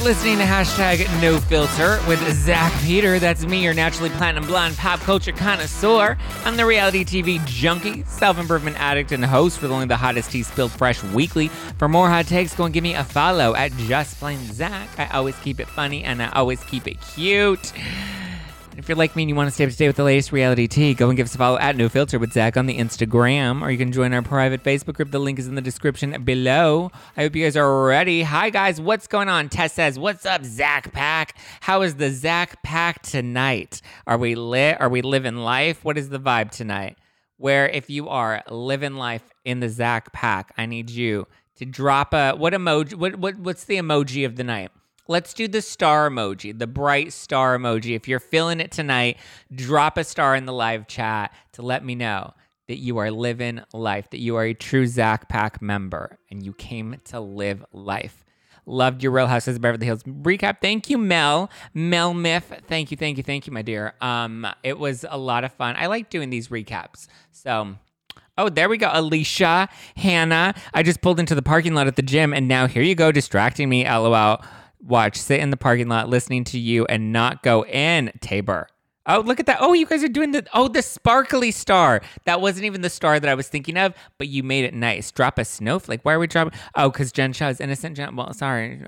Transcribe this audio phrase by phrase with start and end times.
[0.00, 3.18] You're listening to hashtag no filter with Zach Peter.
[3.18, 6.16] That's me, your naturally platinum blonde pop culture connoisseur.
[6.46, 10.42] I'm the reality TV junkie, self improvement addict, and host with only the hottest tea
[10.42, 11.48] spilled fresh weekly.
[11.76, 14.88] For more hot takes, go and give me a follow at Just Plain Zach.
[14.98, 17.70] I always keep it funny and I always keep it cute.
[18.80, 20.32] If you're like me and you want to stay up to date with the latest
[20.32, 22.78] reality tea, go and give us a follow at No Filter with Zach on the
[22.78, 25.10] Instagram, or you can join our private Facebook group.
[25.10, 26.90] The link is in the description below.
[27.14, 28.22] I hope you guys are ready.
[28.22, 29.50] Hi guys, what's going on?
[29.50, 31.36] Tess says, "What's up, Zach Pack?
[31.60, 33.82] How is the Zach Pack tonight?
[34.06, 34.80] Are we lit?
[34.80, 35.84] Are we living life?
[35.84, 36.96] What is the vibe tonight?
[37.36, 42.14] Where if you are living life in the Zach Pack, I need you to drop
[42.14, 42.94] a what emoji?
[42.94, 44.70] What what what's the emoji of the night?"
[45.10, 47.96] Let's do the star emoji, the bright star emoji.
[47.96, 49.16] If you're feeling it tonight,
[49.52, 52.32] drop a star in the live chat to let me know
[52.68, 56.52] that you are living life, that you are a true Zach Pack member and you
[56.52, 58.24] came to live life.
[58.66, 60.60] Loved your Real Houses of Beverly Hills recap.
[60.60, 61.50] Thank you, Mel.
[61.74, 62.44] Mel Miff.
[62.68, 63.94] Thank you, thank you, thank you, my dear.
[64.00, 65.74] Um, it was a lot of fun.
[65.76, 67.08] I like doing these recaps.
[67.32, 67.74] So
[68.38, 68.88] Oh, there we go.
[68.92, 70.54] Alicia, Hannah.
[70.72, 73.12] I just pulled into the parking lot at the gym and now here you go,
[73.12, 73.84] distracting me.
[73.84, 74.42] LOL
[74.82, 78.68] watch, sit in the parking lot listening to you and not go in, Tabor.
[79.06, 79.58] Oh, look at that.
[79.60, 82.02] Oh, you guys are doing the oh, the sparkly star.
[82.26, 85.10] That wasn't even the star that I was thinking of, but you made it nice.
[85.10, 86.00] Drop a snowflake.
[86.02, 86.58] Why are we dropping?
[86.74, 87.96] Oh, because Jen Shah is innocent.
[87.96, 88.82] Jen, well, sorry.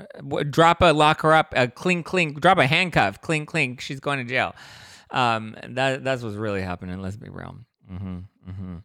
[0.50, 1.54] Drop a lock her up.
[1.56, 2.40] A clink clink.
[2.40, 3.20] Drop a handcuff.
[3.22, 3.80] Clink clink.
[3.80, 4.54] She's going to jail.
[5.10, 7.00] Um, that that's what's really happening.
[7.00, 7.56] Let's be real.
[7.90, 8.76] Mm-hmm, mm-hmm.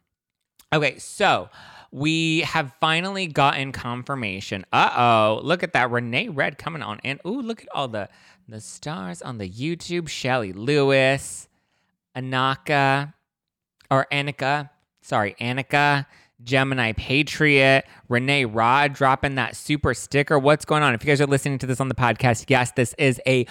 [0.73, 1.49] Okay, so
[1.91, 4.65] we have finally gotten confirmation.
[4.73, 5.89] Uh oh, look at that.
[5.91, 6.99] Renee Red coming on.
[7.03, 8.09] And ooh, look at all the,
[8.47, 10.09] the stars on the YouTube.
[10.09, 11.47] Shelly Lewis,
[12.15, 13.13] Anaka,
[13.89, 14.69] or Annika.
[15.01, 16.05] Sorry, Annika.
[16.43, 20.37] Gemini Patriot, Renee Rod dropping that super sticker.
[20.37, 20.93] What's going on?
[20.93, 23.47] If you guys are listening to this on the podcast, yes, this is a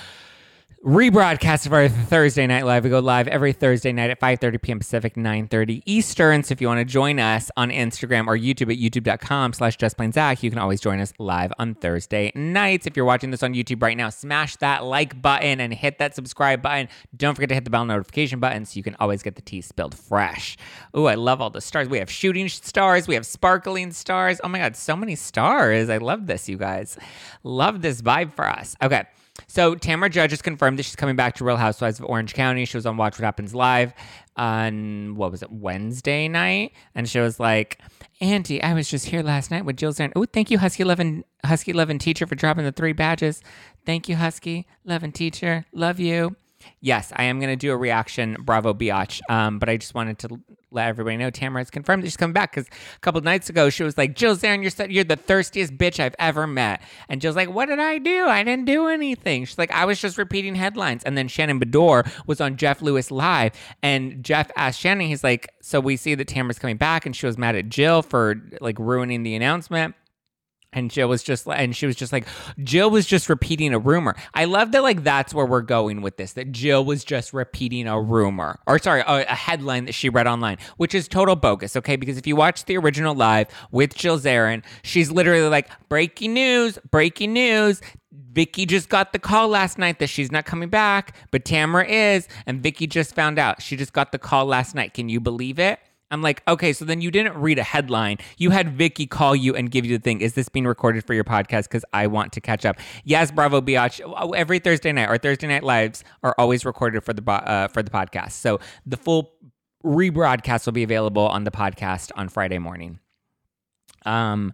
[0.85, 2.85] rebroadcast of our Thursday Night Live.
[2.85, 4.79] We go live every Thursday night at 5.30 p.m.
[4.79, 6.43] Pacific, 9.30 Eastern.
[6.43, 10.43] So if you want to join us on Instagram or YouTube at youtube.com slash justplainzach,
[10.43, 12.87] you can always join us live on Thursday nights.
[12.87, 16.15] If you're watching this on YouTube right now, smash that like button and hit that
[16.15, 16.89] subscribe button.
[17.17, 19.63] Don't forget to hit the bell notification button so you can always get the tea
[19.63, 20.57] spilled fresh.
[20.97, 21.89] Ooh, I love all the stars.
[21.89, 23.09] We have shooting stars.
[23.09, 24.41] We have sparkling stars.
[24.45, 25.89] Oh my God, so many stars.
[25.89, 26.99] I love this, you guys.
[27.43, 28.77] Love this vibe for us.
[28.83, 29.05] Okay.
[29.47, 32.65] So Tamra Judge has confirmed that she's coming back to Real Housewives of Orange County.
[32.65, 33.93] She was on Watch What Happens Live
[34.37, 37.79] on what was it Wednesday night, and she was like,
[38.21, 40.13] "Auntie, I was just here last night with Jill Zarin.
[40.15, 43.43] Oh, thank you, Husky Eleven, Husky Eleven teacher, for dropping the three badges.
[43.87, 45.65] Thank you, Husky Eleven teacher.
[45.73, 46.37] Love you."
[46.81, 48.37] Yes, I am going to do a reaction.
[48.41, 49.21] Bravo, Biatch.
[49.29, 50.41] Um, but I just wanted to
[50.71, 53.71] let everybody know Tamara has confirmed that she's coming back because a couple nights ago
[53.71, 56.83] she was like, Jill Zarin, you're you're the thirstiest bitch I've ever met.
[57.09, 58.27] And Jill's like, What did I do?
[58.27, 59.45] I didn't do anything.
[59.45, 61.03] She's like, I was just repeating headlines.
[61.05, 65.49] And then Shannon Beador was on Jeff Lewis Live, and Jeff asked Shannon, he's like,
[65.63, 68.79] So we see that Tamara's coming back, and she was mad at Jill for like
[68.79, 69.95] ruining the announcement.
[70.77, 72.29] And Jill was just and she was just like,
[72.63, 74.15] Jill was just repeating a rumor.
[74.35, 77.89] I love that, like, that's where we're going with this, that Jill was just repeating
[77.89, 81.77] a rumor, or sorry, a, a headline that she read online, which is total bogus,
[81.77, 81.97] okay?
[81.97, 86.79] Because if you watch the original live with Jill Zarin, she's literally like, breaking news,
[86.91, 87.81] breaking news.
[88.33, 92.29] Vicki just got the call last night that she's not coming back, but Tamara is,
[92.45, 93.63] and Vicki just found out.
[93.63, 94.93] She just got the call last night.
[94.93, 95.81] Can you believe it?
[96.11, 98.19] I'm like, okay, so then you didn't read a headline.
[98.39, 100.21] You had Vicki call you and give you the thing.
[100.21, 101.65] Is this being recorded for your podcast?
[101.65, 102.79] Because I want to catch up.
[103.05, 104.01] Yes, Bravo Biatch.
[104.05, 107.83] Oh, every Thursday night, our Thursday night lives are always recorded for the uh, for
[107.83, 108.33] the podcast.
[108.33, 109.33] So the full
[109.85, 113.01] rebroadcast will be available on the podcast on Friday morning.
[114.05, 114.53] Um,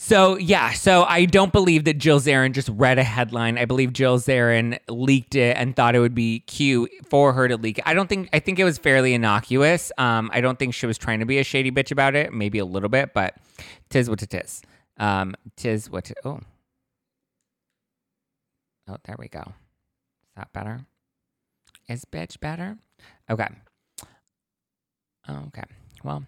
[0.00, 3.58] so yeah, so I don't believe that Jill Zarin just read a headline.
[3.58, 7.56] I believe Jill Zarin leaked it and thought it would be cute for her to
[7.56, 7.84] leak it.
[7.84, 9.90] I don't think I think it was fairly innocuous.
[9.98, 12.32] Um, I don't think she was trying to be a shady bitch about it.
[12.32, 13.36] Maybe a little bit, but
[13.90, 14.62] tis what it is.
[14.98, 16.10] Um, tis what.
[16.12, 16.38] It, oh,
[18.88, 19.40] oh, there we go.
[19.40, 20.80] Is that better?
[21.88, 22.78] Is bitch better?
[23.28, 23.48] Okay.
[25.28, 25.64] Okay.
[26.04, 26.24] Well,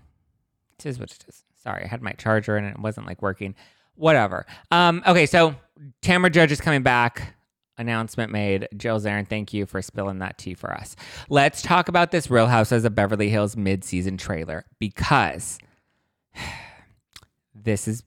[0.80, 1.44] tis what it is.
[1.62, 3.54] Sorry, I had my charger and it wasn't like working.
[3.94, 4.46] Whatever.
[4.70, 5.54] Um, okay, so
[6.02, 7.34] Tamara Judge is coming back.
[7.76, 8.68] Announcement made.
[8.76, 10.96] Jill Zarin, thank you for spilling that tea for us.
[11.28, 15.58] Let's talk about this Real Housewives of Beverly Hills mid-season trailer because
[17.54, 18.02] this is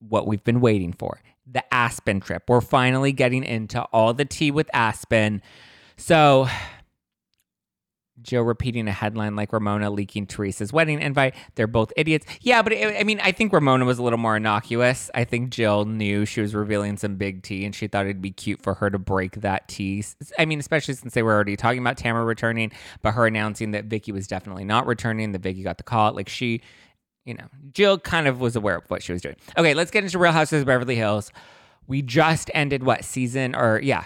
[0.00, 1.20] what we've been waiting for.
[1.46, 2.44] The Aspen trip.
[2.48, 5.42] We're finally getting into all the tea with Aspen.
[5.96, 6.48] So
[8.22, 11.34] Jill repeating a headline like Ramona leaking Teresa's wedding invite.
[11.54, 12.26] They're both idiots.
[12.40, 15.10] Yeah, but it, I mean, I think Ramona was a little more innocuous.
[15.14, 18.30] I think Jill knew she was revealing some big tea and she thought it'd be
[18.30, 20.04] cute for her to break that tea.
[20.38, 22.72] I mean, especially since they were already talking about Tamara returning,
[23.02, 26.12] but her announcing that Vicki was definitely not returning, that Vicki got the call.
[26.12, 26.60] Like she,
[27.24, 29.36] you know, Jill kind of was aware of what she was doing.
[29.56, 31.32] Okay, let's get into Real Houses of Beverly Hills.
[31.86, 34.04] We just ended what season or yeah,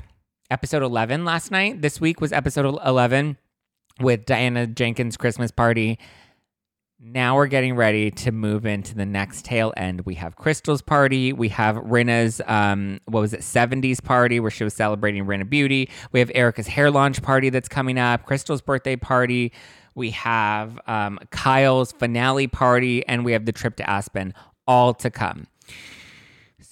[0.51, 1.83] episode 11 last night.
[1.83, 3.37] This week was episode 11
[4.01, 5.99] with Diana Jenkins' Christmas party.
[7.01, 10.03] Now we're getting ready to move into the next tail end.
[10.07, 11.33] We have Crystal's party.
[11.33, 15.91] We have Rinna's, um, what was it, 70s party where she was celebrating Rinna Beauty.
[16.13, 19.53] We have Erika's hair launch party that's coming up, Crystal's birthday party.
[19.95, 24.33] We have um, Kyle's finale party, and we have the trip to Aspen
[24.67, 25.47] all to come.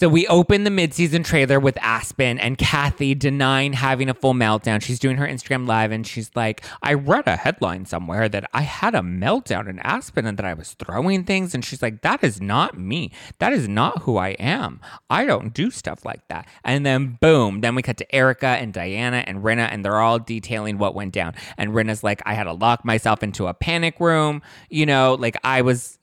[0.03, 4.83] So we open the midseason trailer with Aspen and Kathy denying having a full meltdown.
[4.83, 8.63] She's doing her Instagram live and she's like, I read a headline somewhere that I
[8.63, 11.55] had a meltdown in Aspen and that I was throwing things.
[11.55, 13.13] And she's like, that is not me.
[13.39, 14.81] That is not who I am.
[15.09, 16.49] I don't do stuff like that.
[16.65, 20.19] And then boom, then we cut to Erika and Diana and Rinna and they're all
[20.19, 21.35] detailing what went down.
[21.57, 24.43] And Rinna's like, I had to lock myself into a panic room.
[24.69, 26.01] You know, like I was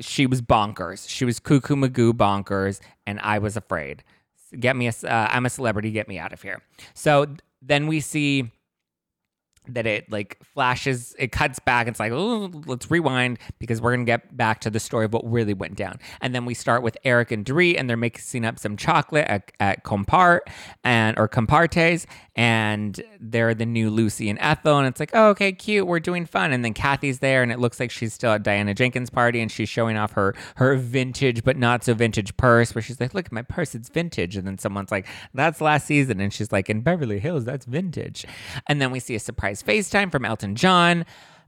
[0.00, 1.08] she was bonkers.
[1.08, 4.02] She was cuckoo magoo bonkers, and I was afraid.
[4.58, 5.90] Get me a, uh, I'm a celebrity.
[5.90, 6.62] Get me out of here.
[6.94, 7.26] So
[7.62, 8.50] then we see
[9.74, 11.88] that it like flashes, it cuts back.
[11.88, 15.30] It's like, oh, let's rewind because we're gonna get back to the story of what
[15.30, 15.98] really went down.
[16.20, 19.52] And then we start with Eric and Dree, and they're mixing up some chocolate at,
[19.60, 20.40] at Compart
[20.84, 22.06] and or Compartes,
[22.36, 26.24] and they're the new Lucy and Ethel, and it's like, oh, okay, cute, we're doing
[26.24, 26.52] fun.
[26.52, 29.50] And then Kathy's there, and it looks like she's still at Diana Jenkins' party, and
[29.50, 33.26] she's showing off her her vintage but not so vintage purse, where she's like, look
[33.26, 34.36] at my purse, it's vintage.
[34.36, 38.24] And then someone's like, that's last season, and she's like, in Beverly Hills, that's vintage.
[38.66, 41.04] And then we see a surprise FaceTime from Elton John.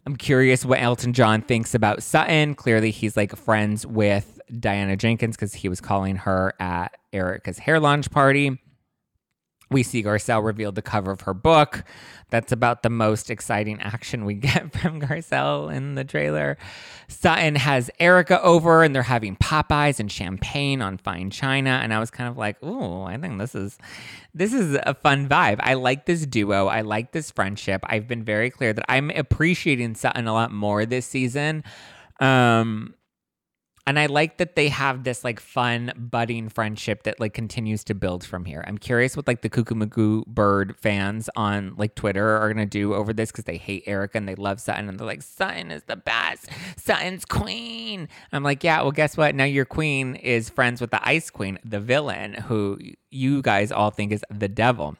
[0.06, 2.54] I'm curious what Elton John thinks about Sutton.
[2.54, 7.78] Clearly, he's like friends with Diana Jenkins because he was calling her at Erika's hair
[7.78, 8.58] launch party.
[9.72, 11.84] We see Garcelle reveal the cover of her book.
[12.30, 16.56] That's about the most exciting action we get from Garcelle in the trailer.
[17.08, 21.80] Sutton has Erika over and they're having Popeyes and champagne on fine china.
[21.82, 23.78] And I was kind of like, ooh, I think this is
[24.34, 25.58] this is a fun vibe.
[25.60, 26.68] I like this duo.
[26.68, 27.82] I like this friendship.
[27.84, 31.64] I've been very clear that I'm appreciating Sutton a lot more this season.
[32.20, 32.94] Um,
[33.86, 37.94] and I like that they have this like fun budding friendship that like continues to
[37.94, 38.64] build from here.
[38.66, 43.12] I'm curious what like the Cuckoo Bird fans on like Twitter are gonna do over
[43.12, 45.96] this because they hate Erika and they love Sutton and they're like Sutton is the
[45.96, 46.48] best.
[46.76, 48.08] Sutton's queen.
[48.32, 49.34] I'm like, yeah, well, guess what?
[49.34, 52.78] Now your queen is friends with the Ice Queen, the villain, who
[53.10, 54.96] you guys all think is the devil.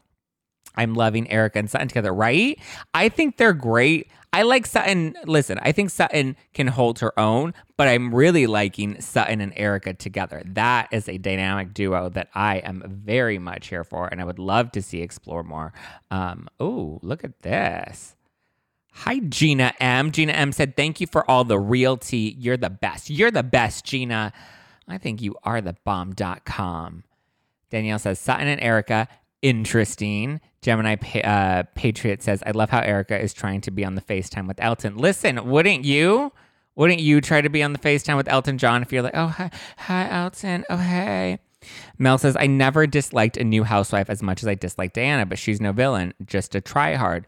[0.74, 2.58] I'm loving Erika and Sutton together, right?
[2.94, 4.10] I think they're great.
[4.34, 5.14] I like Sutton.
[5.26, 9.92] Listen, I think Sutton can hold her own, but I'm really liking Sutton and Erika
[9.92, 10.42] together.
[10.46, 14.38] That is a dynamic duo that I am very much here for, and I would
[14.38, 15.74] love to see explore more.
[16.10, 18.16] Um, oh, look at this.
[18.94, 20.12] Hi, Gina M.
[20.12, 22.34] Gina M said, Thank you for all the realty.
[22.38, 23.10] You're the best.
[23.10, 24.32] You're the best, Gina.
[24.88, 27.04] I think you are the bomb.com.
[27.70, 29.08] Danielle says, Sutton and Erika,
[29.42, 30.40] interesting.
[30.62, 30.94] Gemini
[31.24, 34.60] uh, Patriot says, I love how Erika is trying to be on the FaceTime with
[34.60, 34.96] Elton.
[34.96, 36.32] Listen, wouldn't you?
[36.76, 39.26] Wouldn't you try to be on the FaceTime with Elton John if you're like, oh,
[39.26, 40.64] hi, hi Elton.
[40.70, 41.38] Oh, hey.
[41.98, 45.38] Mel says, I never disliked a new housewife as much as I disliked Diana, but
[45.38, 47.26] she's no villain, just a try hard.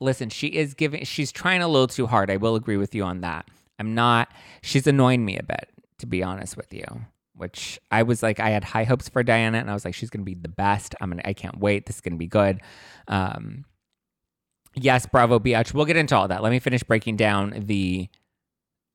[0.00, 2.30] Listen, she is giving, she's trying a little too hard.
[2.30, 3.46] I will agree with you on that.
[3.78, 6.84] I'm not, she's annoying me a bit, to be honest with you
[7.38, 10.10] which I was like, I had high hopes for Diana, and I was like, she's
[10.10, 10.94] gonna be the best.
[11.00, 11.86] I'm gonna, I can't wait.
[11.86, 12.60] This is gonna be good.
[13.06, 13.64] Um,
[14.74, 15.72] yes, bravo, Biatch.
[15.72, 16.42] We'll get into all that.
[16.42, 18.08] Let me finish breaking down the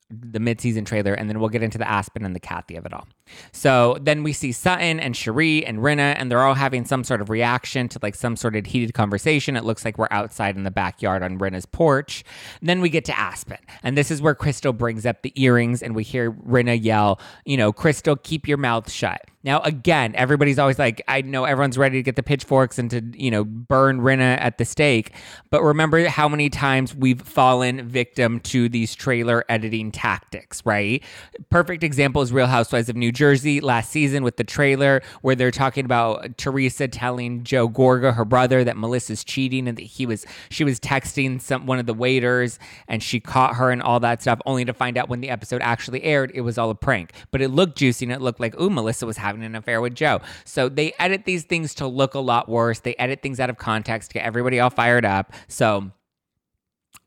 [0.09, 2.93] the midseason trailer, and then we'll get into the Aspen and the Kathy of it
[2.93, 3.07] all.
[3.51, 7.21] So then we see Sutton and Sheree and Rinna, and they're all having some sort
[7.21, 9.55] of reaction to like some sort of heated conversation.
[9.55, 12.23] It looks like we're outside in the backyard on Rinna's porch.
[12.59, 15.81] And then we get to Aspen, and this is where Crystal brings up the earrings,
[15.81, 19.21] and we hear Rinna yell, you know, Crystal, keep your mouth shut.
[19.45, 23.03] Now, again, everybody's always like, I know everyone's ready to get the pitchforks and to,
[23.13, 25.11] you know, burn Rinna at the stake.
[25.49, 31.03] But remember how many times we've fallen victim to these trailer editing tactics, right?
[31.49, 35.51] Perfect example is Real Housewives of New Jersey last season with the trailer where they're
[35.51, 40.25] talking about Teresa telling Joe Gorga, her brother, that Melissa's cheating and that he was,
[40.49, 44.21] she was texting some, one of the waiters and she caught her and all that
[44.21, 47.11] stuff, only to find out when the episode actually aired, it was all a prank.
[47.31, 49.81] But it looked juicy and it looked like, ooh, Melissa was having having an affair
[49.81, 50.21] with Joe.
[50.45, 52.79] So they edit these things to look a lot worse.
[52.79, 55.33] They edit things out of context to get everybody all fired up.
[55.47, 55.91] So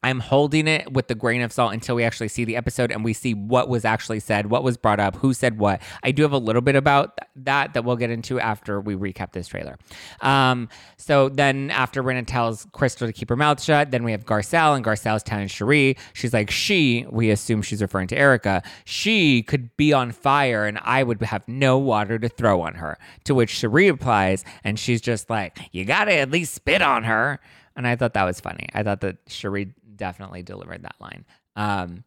[0.03, 3.05] I'm holding it with the grain of salt until we actually see the episode and
[3.05, 5.83] we see what was actually said, what was brought up, who said what.
[6.03, 9.33] I do have a little bit about that that we'll get into after we recap
[9.33, 9.79] this trailer.
[10.21, 14.25] Um, so then after Rinna tells Crystal to keep her mouth shut, then we have
[14.25, 19.43] Garcelle and Garcelle's telling Sheree, she's like, she, we assume she's referring to Erika, she
[19.43, 22.99] could be on fire and I would have no water to throw on her.
[23.25, 27.41] To which Sheree replies, and she's just like, you gotta at least spit on her.
[27.75, 28.69] And I thought that was funny.
[28.73, 31.25] I thought that Sheree definitely delivered that line.
[31.57, 32.05] Um,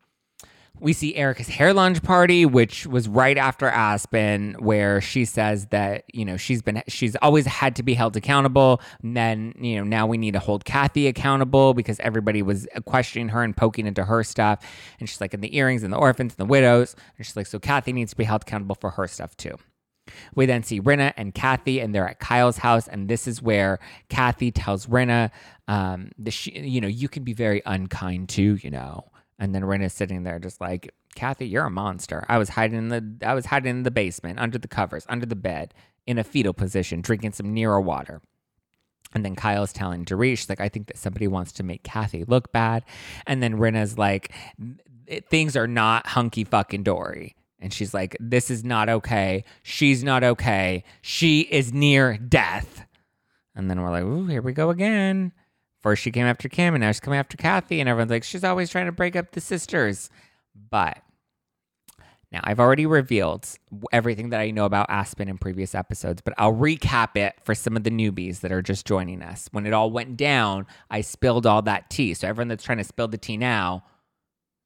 [0.80, 6.06] we see Erika's hair lunch party, which was right after Aspen, where she says that
[6.14, 8.82] you know she's been she's always had to be held accountable.
[9.02, 13.30] And then you know now we need to hold Kathy accountable because everybody was questioning
[13.30, 14.66] her and poking into her stuff.
[15.00, 17.48] And she's like, in the earrings and the orphans and the widows, and she's like,
[17.48, 19.58] so Kathy needs to be held accountable for her stuff too.
[20.36, 23.80] We then see Rinna and Kathy, and they're at Kyle's house, and this is where
[24.10, 25.32] Kathy tells Rinna,
[25.68, 29.12] um, that she, you know, you can be very unkind too, you know.
[29.38, 32.26] And then Rinna's sitting there, just like Kathy, you're a monster.
[32.28, 35.26] I was hiding in the, I was hiding in the basement, under the covers, under
[35.26, 35.74] the bed,
[36.06, 38.22] in a fetal position, drinking some Nero water.
[39.14, 42.52] And then Kyle's telling Dorit, like, I think that somebody wants to make Kathy look
[42.52, 42.84] bad.
[43.26, 44.32] And then Rinna's like,
[45.30, 47.36] things are not hunky fucking dory.
[47.60, 49.44] And she's like, This is not okay.
[49.64, 50.84] She's not okay.
[51.02, 52.86] She is near death.
[53.56, 55.34] And then we're like, Ooh, here we go again.
[55.82, 57.80] First she came after Kim, and now she's coming after Kathy.
[57.80, 60.10] And everyone's like, She's always trying to break up the sisters.
[60.70, 61.00] But
[62.32, 63.48] now I've already revealed
[63.92, 67.76] everything that I know about Aspen in previous episodes, but I'll recap it for some
[67.76, 69.50] of the newbies that are just joining us.
[69.52, 72.14] When it all went down, I spilled all that tea.
[72.14, 73.84] So everyone that's trying to spill the tea now,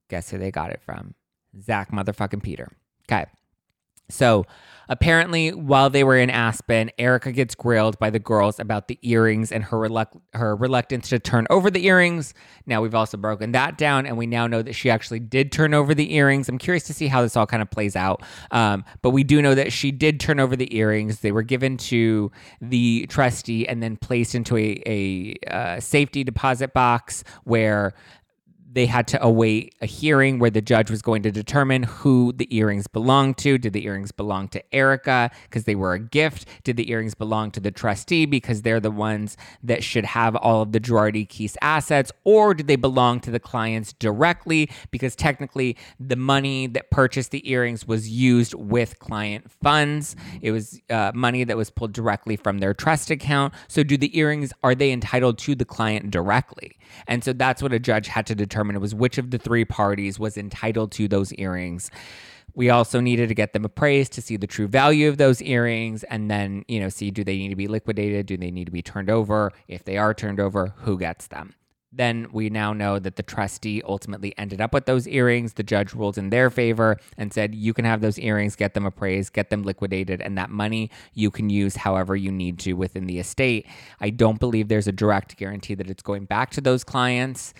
[0.09, 1.15] guess who they got it from?
[1.61, 2.69] Zach motherfucking Peter.
[3.09, 3.25] Okay.
[4.09, 4.45] So
[4.89, 9.51] apparently, while they were in Aspen, Erika gets grilled by the girls about the earrings
[9.51, 12.33] and her reluct- her reluctance to turn over the earrings.
[12.65, 15.73] Now we've also broken that down, and we now know that she actually did turn
[15.73, 16.49] over the earrings.
[16.49, 18.21] I'm curious to see how this all kind of plays out.
[18.51, 21.21] Um, but we do know that she did turn over the earrings.
[21.21, 22.31] They were given to
[22.61, 27.93] the trustee and then placed into a, a uh, safety deposit box where
[28.73, 32.53] they had to await a hearing where the judge was going to determine who the
[32.55, 33.57] earrings belonged to.
[33.59, 36.47] Did the earrings belong to Erika because they were a gift?
[36.63, 40.63] Did the earrings belong to the trustee because they're the ones that should have all
[40.63, 42.11] of the Girardi Keese assets?
[42.23, 47.47] Or did they belong to the clients directly because technically the money that purchased the
[47.49, 50.15] earrings was used with client funds?
[50.41, 53.53] It was uh, money that was pulled directly from their trust account.
[53.67, 56.77] So do the earrings, are they entitled to the client directly?
[57.07, 59.37] And so that's what a judge had to determine determine it was which of the
[59.37, 61.91] three parties was entitled to those earrings.
[62.55, 66.03] We also needed to get them appraised to see the true value of those earrings
[66.03, 68.27] and then, you know, see do they need to be liquidated?
[68.27, 69.51] Do they need to be turned over?
[69.67, 71.55] If they are turned over, who gets them?
[71.95, 75.53] Then we now know that the trustee ultimately ended up with those earrings.
[75.53, 78.85] The judge ruled in their favor and said, you can have those earrings, get them
[78.85, 83.05] appraised, get them liquidated, and that money you can use however you need to within
[83.05, 83.67] the estate.
[84.01, 87.53] I don't believe there's a direct guarantee that it's going back to those clients.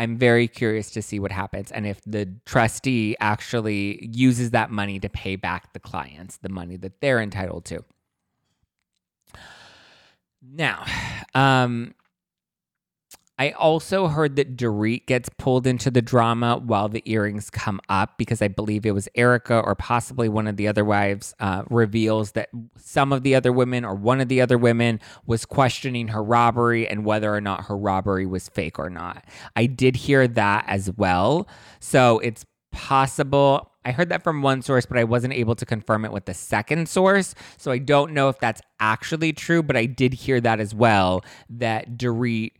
[0.00, 4.98] I'm very curious to see what happens and if the trustee actually uses that money
[4.98, 7.84] to pay back the clients the money that they're entitled to.
[10.42, 10.86] Now,
[11.34, 11.94] um,
[13.40, 18.18] I also heard that Dorit gets pulled into the drama while the earrings come up
[18.18, 22.32] because I believe it was Erika or possibly one of the other wives uh, reveals
[22.32, 26.22] that some of the other women or one of the other women was questioning her
[26.22, 29.24] robbery and whether or not her robbery was fake or not.
[29.56, 31.48] I did hear that as well.
[31.80, 33.70] So it's possible.
[33.86, 36.34] I heard that from one source, but I wasn't able to confirm it with the
[36.34, 37.34] second source.
[37.56, 41.24] So I don't know if that's actually true, but I did hear that as well
[41.48, 42.52] that Dorit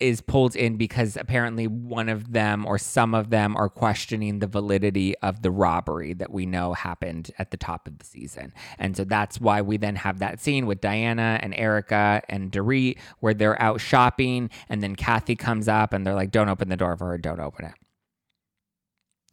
[0.00, 4.46] is pulled in because apparently one of them or some of them are questioning the
[4.46, 8.52] validity of the robbery that we know happened at the top of the season.
[8.78, 12.98] And so that's why we then have that scene with Diana and Erika and Dorit
[13.20, 16.76] where they're out shopping and then Kathy comes up and they're like, don't open the
[16.76, 17.74] door for her, don't open it.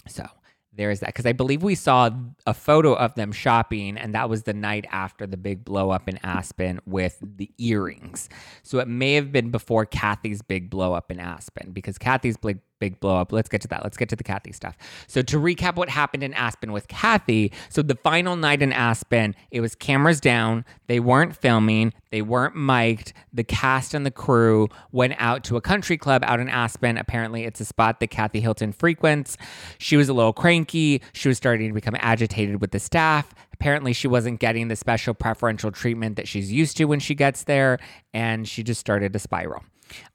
[0.08, 0.28] So
[0.76, 2.10] there's that because I believe we saw
[2.46, 6.08] a photo of them shopping, and that was the night after the big blow up
[6.08, 8.30] in Aspen with the earrings.
[8.64, 12.60] So it may have been before Kathy's big blow up in Aspen because Kathy's big
[12.86, 13.32] big blow up.
[13.32, 13.84] Let's get to that.
[13.84, 14.78] Let's get to the Kathy stuff.
[15.08, 19.36] So to recap what happened in Aspen with Kathy, so the final night in Aspen,
[19.50, 20.66] it was cameras down.
[20.86, 21.94] They weren't filming.
[22.12, 23.12] They weren't mic'd.
[23.34, 26.98] The cast and the crew went out to a country club out in Aspen.
[26.98, 29.36] Apparently, it's a spot that Kathy Hilton frequents.
[29.80, 31.02] She was a little cranky.
[31.14, 33.34] She was starting to become agitated with the staff.
[33.52, 37.46] Apparently, she wasn't getting the special preferential treatment that she's used to when she gets
[37.46, 37.80] there,
[38.14, 39.64] and she just started to spiral.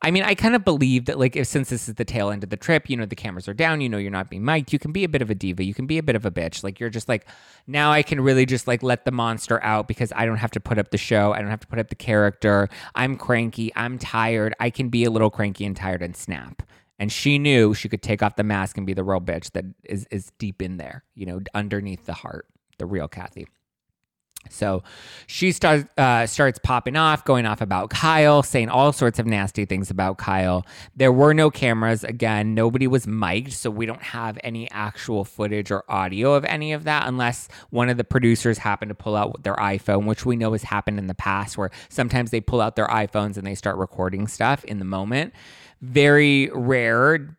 [0.03, 2.43] I mean, I kind of believe that, like, if since this is the tail end
[2.43, 4.73] of the trip, you know, the cameras are down, you know, you're not being mic'd,
[4.73, 6.31] you can be a bit of a diva, you can be a bit of a
[6.31, 6.65] bitch.
[6.65, 7.27] Like, you're just like,
[7.67, 10.61] now I can really just like let the monster out because I don't have to
[10.61, 12.69] put up the show, I don't have to put up the character.
[12.95, 16.63] I'm cranky, I'm tired, I can be a little cranky and tired and snap.
[16.99, 19.65] And she knew she could take off the mask and be the real bitch that
[19.85, 22.47] is is deep in there, you know, underneath the heart,
[22.79, 23.47] the real Kathy.
[24.49, 24.83] So
[25.27, 29.65] she starts uh, starts popping off, going off about Kyle, saying all sorts of nasty
[29.65, 30.67] things about Kyle.
[30.97, 32.05] There were no cameras.
[32.05, 36.73] Again, nobody was mic'd, so we don't have any actual footage or audio of any
[36.73, 40.37] of that, unless one of the producers happened to pull out their iPhone, which we
[40.37, 43.55] know has happened in the past, where sometimes they pull out their iPhones and they
[43.55, 45.33] start recording stuff in the moment.
[45.81, 47.37] Very rare.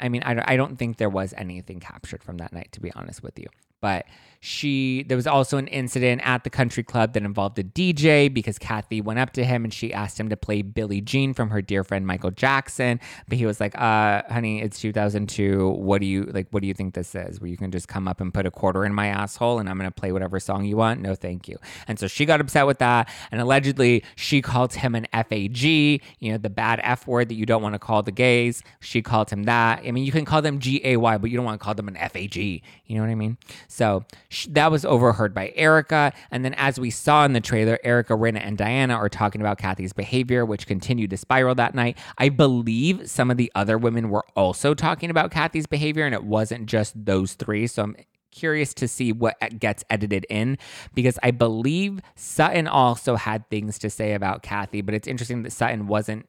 [0.00, 2.92] I mean, I, I don't think there was anything captured from that night, to be
[2.92, 3.46] honest with you.
[3.80, 4.06] But
[4.40, 8.58] she there was also an incident at the country club that involved a DJ because
[8.58, 11.60] Kathy went up to him and she asked him to play Billie Jean from her
[11.60, 13.00] dear friend Michael Jackson.
[13.28, 15.70] But he was like, uh, honey, it's 2002.
[15.70, 17.40] What do you like what do you think this is?
[17.40, 19.76] Where you can just come up and put a quarter in my asshole and I'm
[19.76, 21.00] gonna play whatever song you want?
[21.00, 21.58] No, thank you.
[21.88, 23.08] And so she got upset with that.
[23.30, 27.46] And allegedly she called him an FAG, you know, the bad F word that you
[27.46, 28.62] don't want to call the gays.
[28.80, 29.82] She called him that.
[29.84, 31.74] I mean, you can call them G A Y, but you don't want to call
[31.74, 32.36] them an FAG.
[32.36, 33.36] You know what I mean?
[33.66, 34.04] So
[34.50, 36.12] that was overheard by Erika.
[36.30, 39.58] And then, as we saw in the trailer, Erika, Rinna, and Diana are talking about
[39.58, 41.96] Kathy's behavior, which continued to spiral that night.
[42.18, 46.24] I believe some of the other women were also talking about Kathy's behavior, and it
[46.24, 47.66] wasn't just those three.
[47.66, 47.96] So I'm
[48.30, 50.58] curious to see what gets edited in
[50.94, 55.52] because I believe Sutton also had things to say about Kathy, but it's interesting that
[55.52, 56.28] Sutton wasn't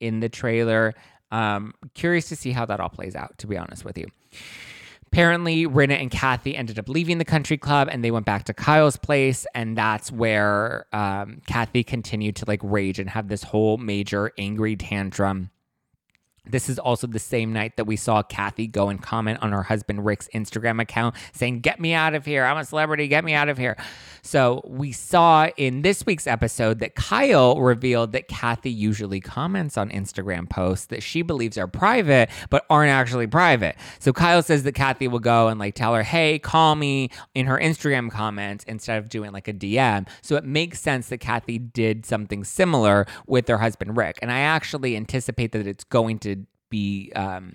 [0.00, 0.94] in the trailer.
[1.30, 4.06] Um, curious to see how that all plays out, to be honest with you.
[5.10, 8.52] Apparently, Rinna and Kathy ended up leaving the country club and they went back to
[8.52, 9.46] Kyle's place.
[9.54, 14.76] And that's where um, Kathy continued to like rage and have this whole major angry
[14.76, 15.50] tantrum.
[16.48, 19.62] This is also the same night that we saw Kathy go and comment on her
[19.62, 22.44] husband Rick's Instagram account saying, Get me out of here.
[22.44, 23.08] I'm a celebrity.
[23.08, 23.76] Get me out of here.
[24.22, 29.90] So we saw in this week's episode that Kyle revealed that Kathy usually comments on
[29.90, 33.76] Instagram posts that she believes are private, but aren't actually private.
[33.98, 37.46] So Kyle says that Kathy will go and like tell her, Hey, call me in
[37.46, 40.08] her Instagram comments instead of doing like a DM.
[40.22, 44.18] So it makes sense that Kathy did something similar with her husband Rick.
[44.22, 46.37] And I actually anticipate that it's going to
[46.70, 47.54] be um,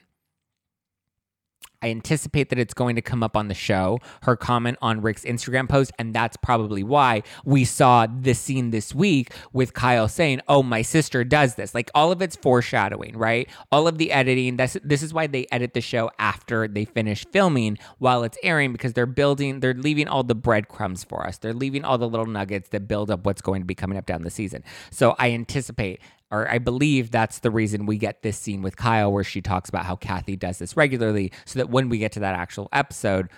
[1.83, 5.25] I anticipate that it's going to come up on the show, her comment on Rick's
[5.25, 5.91] Instagram post.
[5.99, 10.81] And that's probably why we saw this scene this week with Kyle saying, Oh, my
[10.81, 11.75] sister does this.
[11.75, 13.49] Like all of it's foreshadowing, right?
[13.69, 14.55] All of the editing.
[14.55, 18.71] That's, this is why they edit the show after they finish filming while it's airing
[18.71, 21.37] because they're building, they're leaving all the breadcrumbs for us.
[21.37, 24.05] They're leaving all the little nuggets that build up what's going to be coming up
[24.05, 24.63] down the season.
[24.89, 25.99] So I anticipate
[26.33, 29.69] or I believe that's the reason we get this scene with Kyle where she talks
[29.69, 33.29] about how Kathy does this regularly, so that when we get to that actual episode,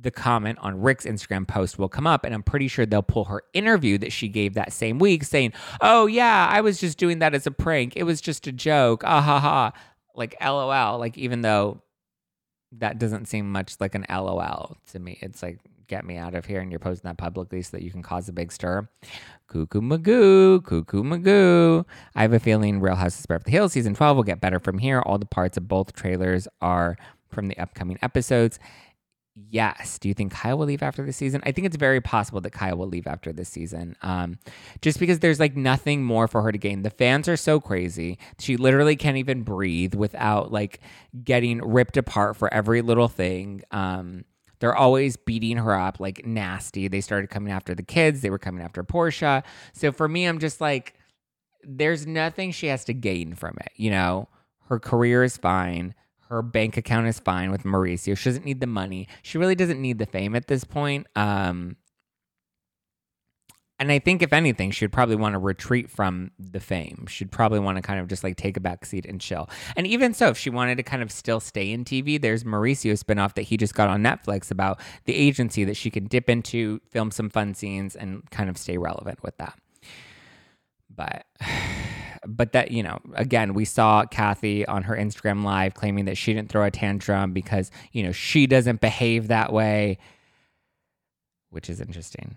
[0.00, 3.26] the comment on Rick's Instagram post will come up, and I'm pretty sure they'll pull
[3.26, 7.18] her interview that she gave that same week saying, Oh, yeah, I was just doing
[7.18, 7.94] that as a prank.
[7.96, 9.02] It was just a joke.
[9.04, 9.72] Ah ha ha.
[10.14, 10.98] Like LOL.
[10.98, 11.82] Like, even though
[12.72, 15.58] that doesn't seem much like an LOL to me, it's like,
[15.88, 18.28] get me out of here, and you're posting that publicly so that you can cause
[18.28, 18.88] a big stir.
[19.48, 21.84] Cuckoo Magoo, Cuckoo Magoo.
[22.14, 24.78] I have a feeling Real Houses of the Hills season 12 will get better from
[24.78, 25.00] here.
[25.00, 26.96] All the parts of both trailers are
[27.30, 28.58] from the upcoming episodes.
[29.50, 29.98] Yes.
[29.98, 31.40] Do you think Kyle will leave after this season?
[31.44, 33.96] I think it's very possible that Kyle will leave after this season.
[34.02, 34.38] Um,
[34.82, 36.82] just because there's like nothing more for her to gain.
[36.82, 38.18] The fans are so crazy.
[38.38, 40.80] She literally can't even breathe without like
[41.22, 43.62] getting ripped apart for every little thing.
[43.70, 44.24] Um,
[44.58, 46.88] they're always beating her up like nasty.
[46.88, 49.42] They started coming after the kids, they were coming after Portia.
[49.72, 50.94] So for me, I'm just like,
[51.62, 53.72] there's nothing she has to gain from it.
[53.76, 54.28] You know,
[54.68, 55.94] her career is fine.
[56.28, 58.16] Her bank account is fine with Mauricio.
[58.16, 59.08] She doesn't need the money.
[59.22, 61.06] She really doesn't need the fame at this point.
[61.16, 61.76] Um,
[63.78, 67.06] and I think if anything, she'd probably want to retreat from the fame.
[67.08, 69.48] She'd probably want to kind of just like take a back seat and chill.
[69.76, 73.00] And even so, if she wanted to kind of still stay in TV, there's Mauricio
[73.00, 76.80] spinoff that he just got on Netflix about the agency that she can dip into,
[76.90, 79.56] film some fun scenes, and kind of stay relevant with that.
[80.94, 81.24] But
[82.26, 86.34] but that you know again we saw kathy on her instagram live claiming that she
[86.34, 89.96] didn't throw a tantrum because you know she doesn't behave that way
[91.50, 92.36] which is interesting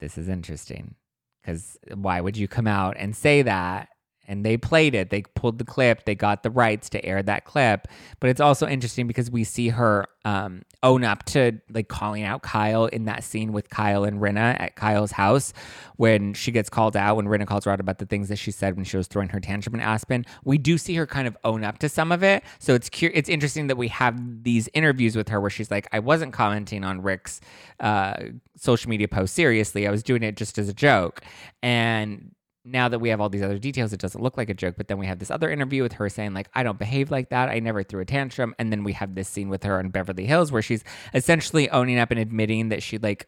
[0.00, 0.94] this is interesting.
[1.42, 3.88] Because why would you come out and say that
[4.28, 5.10] and they played it.
[5.10, 6.04] They pulled the clip.
[6.04, 7.88] They got the rights to air that clip.
[8.20, 12.42] But it's also interesting because we see her um, own up to like calling out
[12.42, 15.54] Kyle in that scene with Kyle and Rinna at Kyle's house
[15.96, 18.50] when she gets called out when Rinna calls her out about the things that she
[18.50, 20.26] said when she was throwing her tantrum in Aspen.
[20.44, 22.44] We do see her kind of own up to some of it.
[22.58, 25.88] So it's cu- it's interesting that we have these interviews with her where she's like,
[25.92, 27.40] I wasn't commenting on Rick's
[27.80, 28.14] uh,
[28.56, 29.88] social media post seriously.
[29.88, 31.22] I was doing it just as a joke.
[31.62, 32.34] And
[32.64, 34.74] now that we have all these other details, it doesn't look like a joke.
[34.76, 37.30] But then we have this other interview with her saying, like, I don't behave like
[37.30, 37.48] that.
[37.48, 38.54] I never threw a tantrum.
[38.58, 41.98] And then we have this scene with her in Beverly Hills where she's essentially owning
[41.98, 43.26] up and admitting that she, like,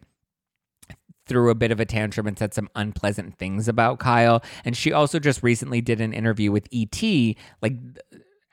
[1.27, 4.43] threw a bit of a tantrum and said some unpleasant things about Kyle.
[4.65, 7.75] And she also just recently did an interview with ET, like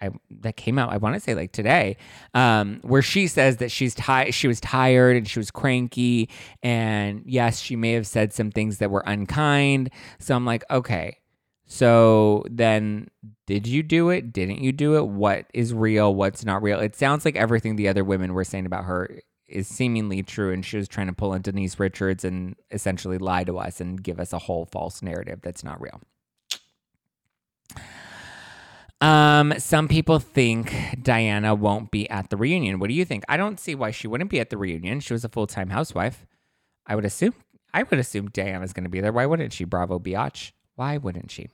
[0.02, 1.98] I, that came out, I want to say like today,
[2.34, 6.30] um, where she says that she's tired, she was tired and she was cranky.
[6.62, 9.90] And yes, she may have said some things that were unkind.
[10.20, 11.18] So I'm like, okay,
[11.66, 13.10] so then
[13.46, 14.32] did you do it?
[14.32, 15.08] Didn't you do it?
[15.08, 16.16] What is real?
[16.16, 16.80] What's not real?
[16.80, 20.54] It sounds like everything the other women were saying about her is seemingly true.
[20.54, 24.02] And she was trying to pull in Denise Richards and essentially lie to us and
[24.02, 26.02] give us a whole false narrative that's not real.
[29.00, 32.80] Um, some people think Diana won't be at the reunion.
[32.80, 33.24] What do you think?
[33.30, 35.00] I don't see why she wouldn't be at the reunion.
[35.00, 36.26] She was a full time housewife.
[36.86, 37.34] I would assume.
[37.74, 39.12] I would assume Diana's going to be there.
[39.12, 39.66] Why wouldn't she?
[39.66, 40.52] Bravo, biatch.
[40.76, 41.50] Why wouldn't she?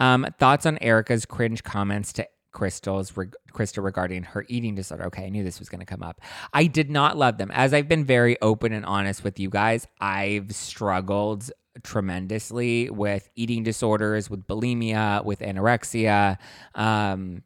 [0.00, 5.04] Um, thoughts on Erika's cringe comments to Crystal's reg- Crystal regarding her eating disorder.
[5.06, 6.20] Okay, I knew this was going to come up.
[6.52, 7.50] I did not love them.
[7.52, 11.50] As I've been very open and honest with you guys, I've struggled
[11.82, 16.38] tremendously with eating disorders, with bulimia, with anorexia.
[16.74, 17.42] Um,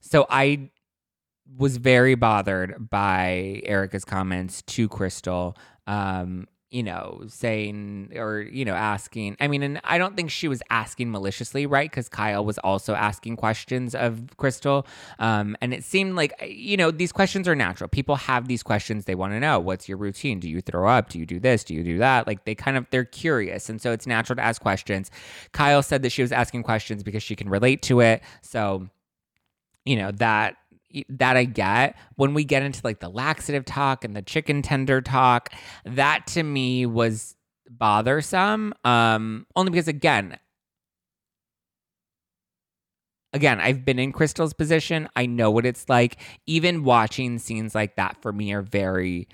[0.00, 0.70] so I
[1.56, 5.56] was very bothered by Erika's comments to Crystal.
[5.86, 9.36] Um, you know, saying or, you know, asking.
[9.40, 11.90] I mean, and I don't think she was asking maliciously, right?
[11.90, 14.86] Because Kyle was also asking questions of Crystal.
[15.18, 17.88] Um, and it seemed like, you know, these questions are natural.
[17.88, 19.06] People have these questions.
[19.06, 20.38] They want to know what's your routine?
[20.38, 21.08] Do you throw up?
[21.08, 21.64] Do you do this?
[21.64, 22.28] Do you do that?
[22.28, 23.68] Like they kind of, they're curious.
[23.68, 25.10] And so it's natural to ask questions.
[25.50, 28.22] Kyle said that she was asking questions because she can relate to it.
[28.42, 28.88] So,
[29.84, 30.56] you know, that
[31.08, 31.96] that I get.
[32.16, 35.52] When we get into like the laxative talk and the chicken tender talk,
[35.84, 37.36] that to me was
[37.68, 38.74] bothersome.
[38.84, 40.38] Um, only because again,
[43.32, 45.08] again, I've been in Crystal's position.
[45.16, 46.16] I know what it's like.
[46.46, 49.28] Even watching scenes like that for me are very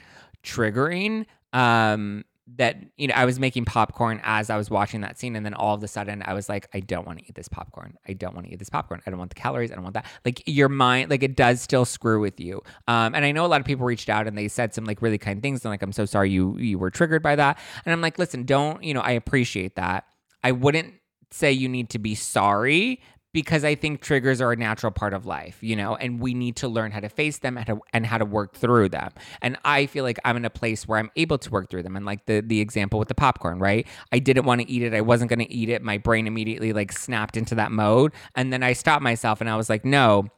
[0.45, 1.27] triggering.
[1.53, 5.45] Um, that you know I was making popcorn as I was watching that scene, and
[5.45, 7.97] then all of a sudden I was like, I don't want to eat this popcorn.
[8.07, 9.03] I don't want to eat this popcorn.
[9.07, 9.73] I don't want the calories.
[9.73, 10.07] I don't want that.
[10.25, 12.63] Like your mind, like it does still screw with you.
[12.87, 15.03] Um, and I know a lot of people reached out and they said some like
[15.03, 15.65] really kind things.
[15.65, 17.59] And like, I'm so sorry you you were triggered by that.
[17.85, 19.01] And I'm like, listen, don't you know?
[19.01, 20.07] I appreciate that.
[20.45, 20.95] I wouldn't
[21.33, 23.01] say you need to be sorry
[23.37, 26.57] because I think triggers are a natural part of life, you know, and we need
[26.57, 29.11] to learn how to face them and how to, and how to work through them.
[29.43, 31.97] And I feel like I'm in a place where I'm able to work through them.
[31.97, 33.87] And like the the example with the popcorn, right?
[34.11, 34.95] I didn't want to eat it.
[34.95, 35.83] I wasn't going to eat it.
[35.83, 39.57] My brain immediately like snapped into that mode, and then I stopped myself and I
[39.57, 40.29] was like, no.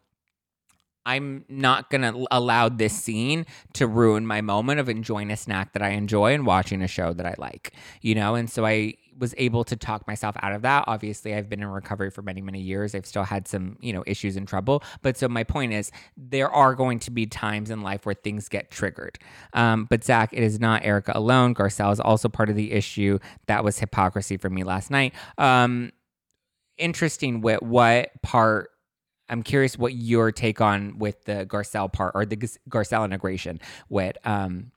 [1.06, 5.72] I'm not going to allow this scene to ruin my moment of enjoying a snack
[5.72, 8.34] that I enjoy and watching a show that I like, you know?
[8.34, 10.84] And so I was able to talk myself out of that.
[10.86, 12.94] Obviously, I've been in recovery for many, many years.
[12.94, 14.82] I've still had some, you know, issues and trouble.
[15.02, 18.48] But so my point is, there are going to be times in life where things
[18.48, 19.18] get triggered.
[19.52, 21.54] Um, but Zach, it is not Erika alone.
[21.54, 23.18] Garcelle is also part of the issue.
[23.46, 25.14] That was hypocrisy for me last night.
[25.36, 25.92] Um,
[26.76, 27.40] interesting.
[27.40, 28.70] What what part?
[29.30, 32.36] I'm curious what your take on with the Garcelle part or the
[32.70, 34.72] Garcelle integration with um,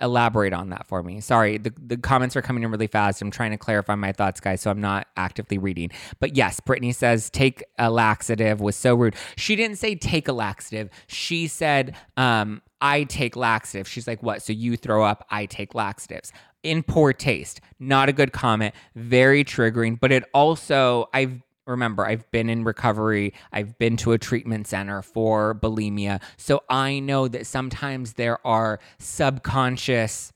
[0.00, 1.20] elaborate on that for me.
[1.20, 3.20] Sorry, the, the comments are coming in really fast.
[3.22, 5.90] I'm trying to clarify my thoughts, guys, so I'm not actively reading.
[6.20, 9.14] But yes, Brittany says take a laxative was so rude.
[9.36, 10.90] She didn't say take a laxative.
[11.06, 13.88] She said, um, I take laxative.
[13.88, 14.42] She's like, what?
[14.42, 16.32] So you throw up, I take laxatives.
[16.62, 17.60] In poor taste.
[17.78, 18.74] Not a good comment.
[18.94, 24.18] Very triggering, but it also, I've remember, I've been in recovery, I've been to a
[24.18, 26.20] treatment center for bulimia.
[26.36, 30.32] So I know that sometimes there are subconscious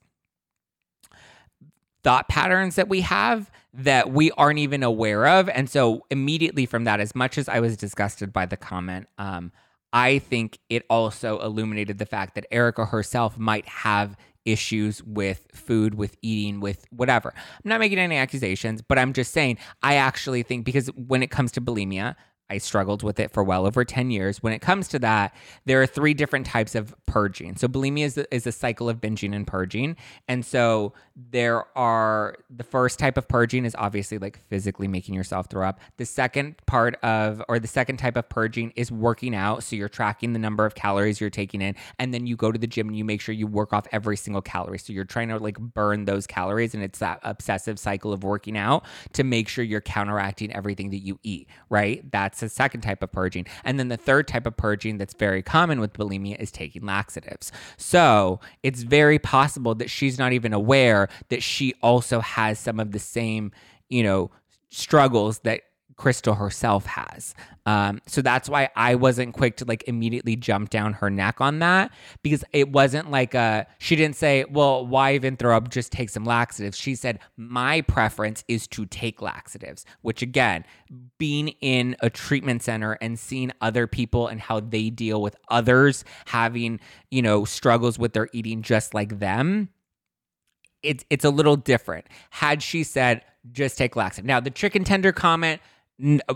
[2.04, 5.48] thought patterns that we have that we aren't even aware of.
[5.48, 9.52] And so immediately from that, as much as I was disgusted by the comment, um,
[9.92, 15.94] I think it also illuminated the fact that Erika herself might have issues with food,
[15.94, 17.32] with eating, with whatever.
[17.36, 21.30] I'm not making any accusations, but I'm just saying I actually think because when it
[21.30, 22.16] comes to bulimia,
[22.52, 24.42] I struggled with it for well over 10 years.
[24.42, 25.34] When it comes to that,
[25.64, 27.56] there are three different types of purging.
[27.56, 29.96] So, bulimia is, is a cycle of binging and purging.
[30.28, 35.46] And so, there are the first type of purging is obviously like physically making yourself
[35.48, 35.80] throw up.
[35.96, 39.62] The second part of, or the second type of purging is working out.
[39.62, 42.58] So, you're tracking the number of calories you're taking in, and then you go to
[42.58, 44.78] the gym and you make sure you work off every single calorie.
[44.78, 48.58] So, you're trying to like burn those calories, and it's that obsessive cycle of working
[48.58, 48.84] out
[49.14, 52.04] to make sure you're counteracting everything that you eat, right?
[52.12, 53.46] That's the second type of purging.
[53.64, 57.50] And then the third type of purging that's very common with bulimia is taking laxatives.
[57.76, 62.92] So it's very possible that she's not even aware that she also has some of
[62.92, 63.52] the same,
[63.88, 64.30] you know,
[64.68, 65.62] struggles that
[66.02, 67.32] Crystal herself has.
[67.64, 71.60] Um, so that's why I wasn't quick to like immediately jump down her neck on
[71.60, 71.92] that
[72.24, 75.70] because it wasn't like a, she didn't say, well, why even throw up?
[75.70, 76.76] Just take some laxatives.
[76.76, 80.64] She said, my preference is to take laxatives, which again,
[81.18, 86.04] being in a treatment center and seeing other people and how they deal with others
[86.24, 86.80] having,
[87.12, 89.68] you know, struggles with their eating just like them.
[90.82, 92.06] It's, it's a little different.
[92.30, 94.26] Had she said, just take laxative.
[94.26, 95.60] Now, the chicken tender comment,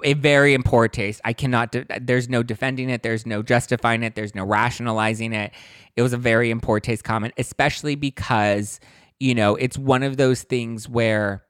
[0.05, 1.21] a very important taste.
[1.25, 3.03] I cannot, de- there's no defending it.
[3.03, 4.15] There's no justifying it.
[4.15, 5.53] There's no rationalizing it.
[5.97, 8.81] It was a very important taste comment, especially because,
[9.19, 11.46] you know, it's one of those things where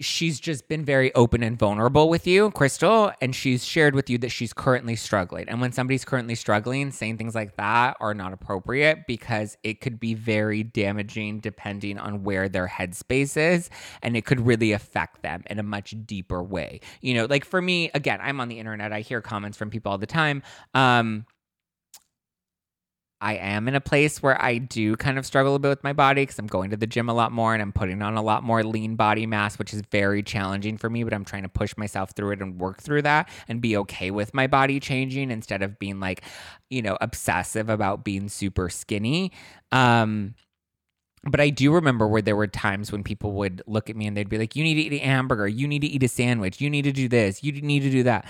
[0.00, 4.18] she's just been very open and vulnerable with you, Crystal, and she's shared with you
[4.18, 5.48] that she's currently struggling.
[5.48, 10.00] And when somebody's currently struggling, saying things like that are not appropriate because it could
[10.00, 13.70] be very damaging depending on where their headspace is.
[14.02, 16.80] And it could really affect them in a much deeper way.
[17.00, 19.92] You know, like for me, again, I'm on the internet, I hear comments from people
[19.92, 20.42] all the time.
[20.74, 21.26] Um,
[23.22, 25.92] I am in a place where I do kind of struggle a bit with my
[25.92, 28.22] body because I'm going to the gym a lot more and I'm putting on a
[28.22, 31.04] lot more lean body mass, which is very challenging for me.
[31.04, 34.10] But I'm trying to push myself through it and work through that and be okay
[34.10, 36.22] with my body changing instead of being like,
[36.70, 39.32] you know, obsessive about being super skinny.
[39.70, 40.34] Um,
[41.24, 44.16] but I do remember where there were times when people would look at me and
[44.16, 46.62] they'd be like, you need to eat a hamburger, you need to eat a sandwich,
[46.62, 48.24] you need to do this, you need to do that.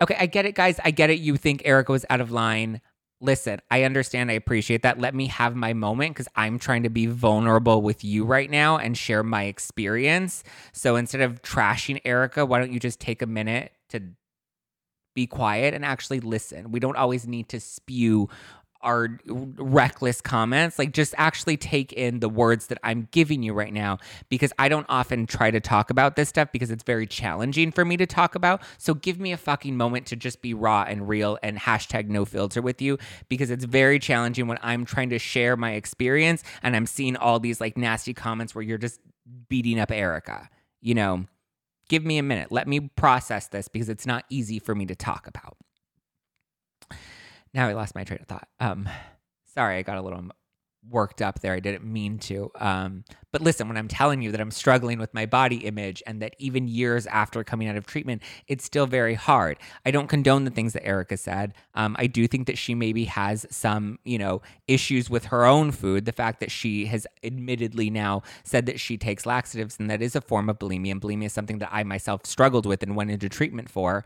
[0.00, 0.78] Okay, I get it, guys.
[0.84, 1.18] I get it.
[1.18, 2.82] You think Erika was out of line
[3.20, 4.30] listen, I understand.
[4.30, 4.98] I appreciate that.
[4.98, 8.78] Let me have my moment because I'm trying to be vulnerable with you right now
[8.78, 10.44] and share my experience.
[10.72, 14.02] So instead of trashing Erika, why don't you just take a minute to
[15.14, 16.70] be quiet and actually listen?
[16.70, 18.28] We don't always need to spew
[18.86, 20.78] are reckless comments.
[20.78, 24.68] Like, just actually take in the words that I'm giving you right now because I
[24.68, 28.06] don't often try to talk about this stuff because it's very challenging for me to
[28.06, 28.62] talk about.
[28.78, 32.24] So, give me a fucking moment to just be raw and real and hashtag no
[32.24, 32.96] filter with you
[33.28, 37.40] because it's very challenging when I'm trying to share my experience and I'm seeing all
[37.40, 39.00] these like nasty comments where you're just
[39.48, 40.48] beating up Erika.
[40.80, 41.26] You know,
[41.88, 42.52] give me a minute.
[42.52, 45.56] Let me process this because it's not easy for me to talk about.
[47.56, 48.48] Now I lost my train of thought.
[48.60, 48.86] Um,
[49.46, 50.22] sorry, I got a little
[50.88, 51.54] worked up there.
[51.54, 52.50] I didn't mean to.
[52.56, 56.20] Um, but listen, when I'm telling you that I'm struggling with my body image and
[56.20, 59.56] that even years after coming out of treatment, it's still very hard.
[59.86, 61.54] I don't condone the things that Erika said.
[61.74, 65.72] Um, I do think that she maybe has some, you know, issues with her own
[65.72, 66.04] food.
[66.04, 70.14] The fact that she has admittedly now said that she takes laxatives and that is
[70.14, 70.92] a form of bulimia.
[70.92, 74.04] And bulimia is something that I myself struggled with and went into treatment for.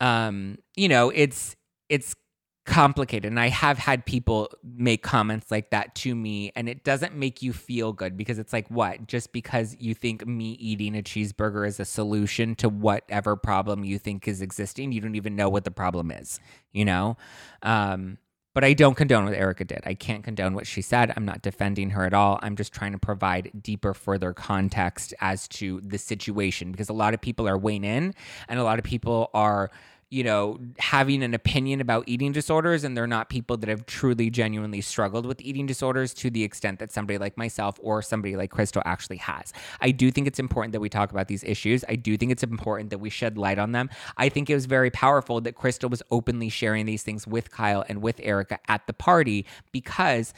[0.00, 1.54] Um, you know, it's
[1.88, 2.14] it's
[2.64, 7.14] complicated and i have had people make comments like that to me and it doesn't
[7.14, 9.06] make you feel good because it's like what?
[9.06, 13.98] Just because you think me eating a cheeseburger is a solution to whatever problem you
[13.98, 16.40] think is existing you don't even know what the problem is
[16.72, 17.16] you know?
[17.62, 18.18] Um,
[18.54, 19.80] but i don't condone what erika did.
[19.84, 21.12] I can't condone what she said.
[21.16, 22.38] I'm not defending her at all.
[22.40, 27.14] I'm just trying to provide deeper further context as to the situation because a lot
[27.14, 28.14] of people are weighing in
[28.48, 29.70] and a lot of people are
[30.10, 34.30] you know, having an opinion about eating disorders, and they're not people that have truly,
[34.30, 38.50] genuinely struggled with eating disorders to the extent that somebody like myself or somebody like
[38.50, 39.52] Crystal actually has.
[39.80, 41.84] I do think it's important that we talk about these issues.
[41.88, 43.90] I do think it's important that we shed light on them.
[44.16, 47.84] I think it was very powerful that Crystal was openly sharing these things with Kyle
[47.88, 50.32] and with Erica at the party because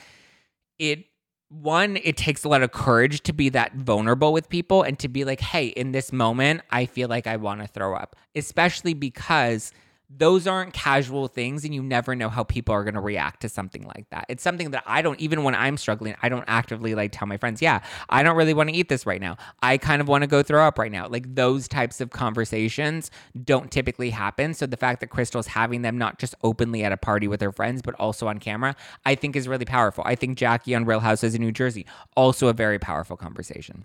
[0.78, 1.06] it
[1.48, 5.08] one, it takes a lot of courage to be that vulnerable with people and to
[5.08, 8.94] be like, hey, in this moment, I feel like I want to throw up, especially
[8.94, 9.72] because
[10.08, 13.48] those aren't casual things and you never know how people are going to react to
[13.48, 14.24] something like that.
[14.28, 17.36] It's something that I don't even when I'm struggling, I don't actively like tell my
[17.36, 19.36] friends, "Yeah, I don't really want to eat this right now.
[19.62, 23.10] I kind of want to go throw up right now." Like those types of conversations
[23.44, 24.54] don't typically happen.
[24.54, 27.52] So the fact that Crystal's having them not just openly at a party with her
[27.52, 30.04] friends but also on camera, I think is really powerful.
[30.06, 31.84] I think Jackie on Real Houses in New Jersey
[32.16, 33.84] also a very powerful conversation.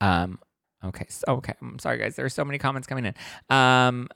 [0.00, 0.38] Um
[0.82, 1.04] Okay.
[1.08, 1.54] So, okay.
[1.60, 2.16] I'm sorry, guys.
[2.16, 3.14] There are so many comments coming in.
[3.54, 4.08] Um,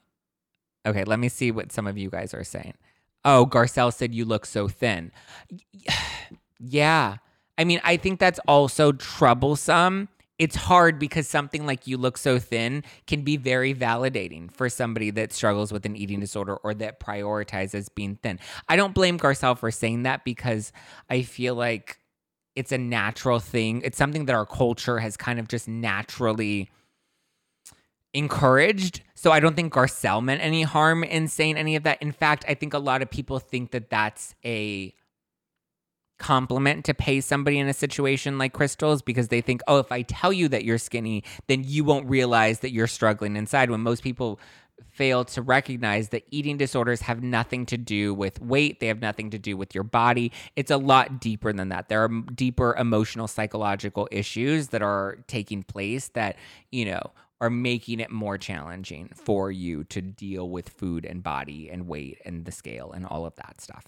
[0.87, 1.05] okay.
[1.05, 2.75] Let me see what some of you guys are saying.
[3.25, 5.13] Oh, Garcelle said you look so thin.
[6.61, 7.17] Yeah.
[7.59, 10.09] I mean, I think that's also troublesome.
[10.39, 15.11] It's hard because something like you look so thin can be very validating for somebody
[15.11, 18.41] that struggles with an eating disorder or that prioritizes being thin.
[18.69, 20.73] I don't blame Garcelle for saying that because
[21.11, 21.99] I feel like
[22.57, 23.83] it's a natural thing.
[23.85, 26.71] It's something that our culture has kind of just naturally
[28.15, 29.03] encouraged.
[29.15, 32.01] So I don't think Garcelle meant any harm in saying any of that.
[32.01, 34.95] In fact, I think a lot of people think that that's a
[36.19, 40.03] compliment to pay somebody in a situation like Crystal's because they think, oh, if I
[40.03, 43.71] tell you that you're skinny, then you won't realize that you're struggling inside.
[43.71, 44.39] When most people
[44.91, 49.31] fail to recognize that eating disorders have nothing to do with weight, they have nothing
[49.31, 50.31] to do with your body.
[50.57, 51.89] It's a lot deeper than that.
[51.89, 56.37] There are deeper emotional, psychological issues that are taking place that,
[56.71, 57.13] you know,
[57.45, 62.19] are making it more challenging for you to deal with food and body and weight
[62.25, 63.85] and the scale and all of that stuff.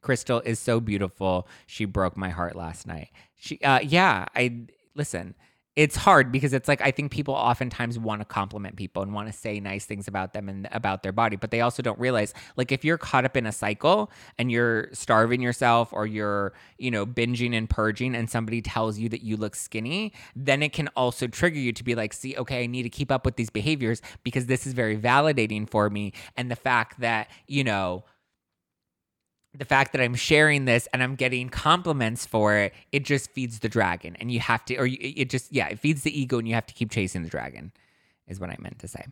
[0.00, 1.46] Crystal is so beautiful.
[1.68, 3.10] She broke my heart last night.
[3.36, 4.62] She, uh, yeah, I
[4.96, 5.36] listen.
[5.76, 9.28] It's hard because it's like I think people oftentimes want to compliment people and want
[9.28, 12.34] to say nice things about them and about their body, but they also don't realize
[12.56, 16.90] like if you're caught up in a cycle and you're starving yourself or you're, you
[16.90, 20.88] know, binging and purging and somebody tells you that you look skinny, then it can
[20.96, 23.50] also trigger you to be like, "See, okay, I need to keep up with these
[23.50, 28.04] behaviors because this is very validating for me." And the fact that, you know,
[29.56, 33.58] the fact that I'm sharing this and I'm getting compliments for it, it just feeds
[33.58, 34.16] the dragon.
[34.20, 36.66] And you have to, or it just, yeah, it feeds the ego and you have
[36.66, 37.72] to keep chasing the dragon,
[38.28, 39.06] is what I meant to say.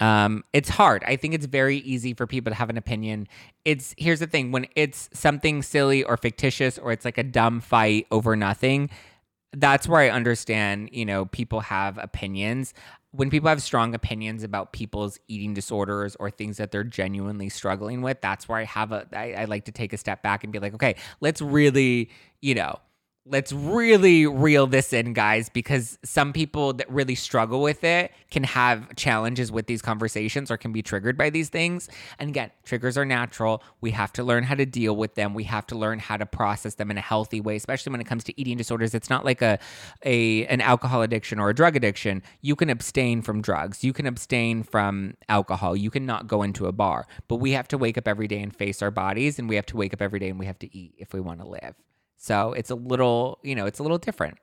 [0.00, 1.02] Um, it's hard.
[1.04, 3.28] I think it's very easy for people to have an opinion.
[3.64, 7.60] It's, here's the thing when it's something silly or fictitious or it's like a dumb
[7.60, 8.90] fight over nothing,
[9.52, 12.74] that's where I understand, you know, people have opinions
[13.12, 18.02] when people have strong opinions about people's eating disorders or things that they're genuinely struggling
[18.02, 20.52] with, that's where I have a I, I like to take a step back and
[20.52, 22.78] be like, okay, let's really, you know,
[23.30, 28.44] let's really reel this in, guys, because some people that really struggle with it can
[28.44, 31.88] have challenges with these conversations or can be triggered by these things.
[32.18, 33.62] And again, triggers are natural.
[33.80, 35.34] We have to learn how to deal with them.
[35.34, 38.06] We have to learn how to process them in a healthy way, especially when it
[38.06, 38.94] comes to eating disorders.
[38.94, 39.58] It's not like a,
[40.04, 42.22] a an alcohol addiction or a drug addiction.
[42.40, 43.84] You can abstain from drugs.
[43.84, 45.76] You can abstain from alcohol.
[45.76, 47.06] You cannot go into a bar.
[47.28, 49.66] But we have to wake up every day and face our bodies and we have
[49.66, 51.74] to wake up every day and we have to eat if we want to live.
[52.18, 54.38] So it's a little, you know, it's a little different.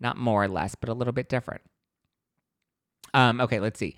[0.00, 1.60] Not more or less, but a little bit different.
[3.12, 3.96] Um, okay, let's see.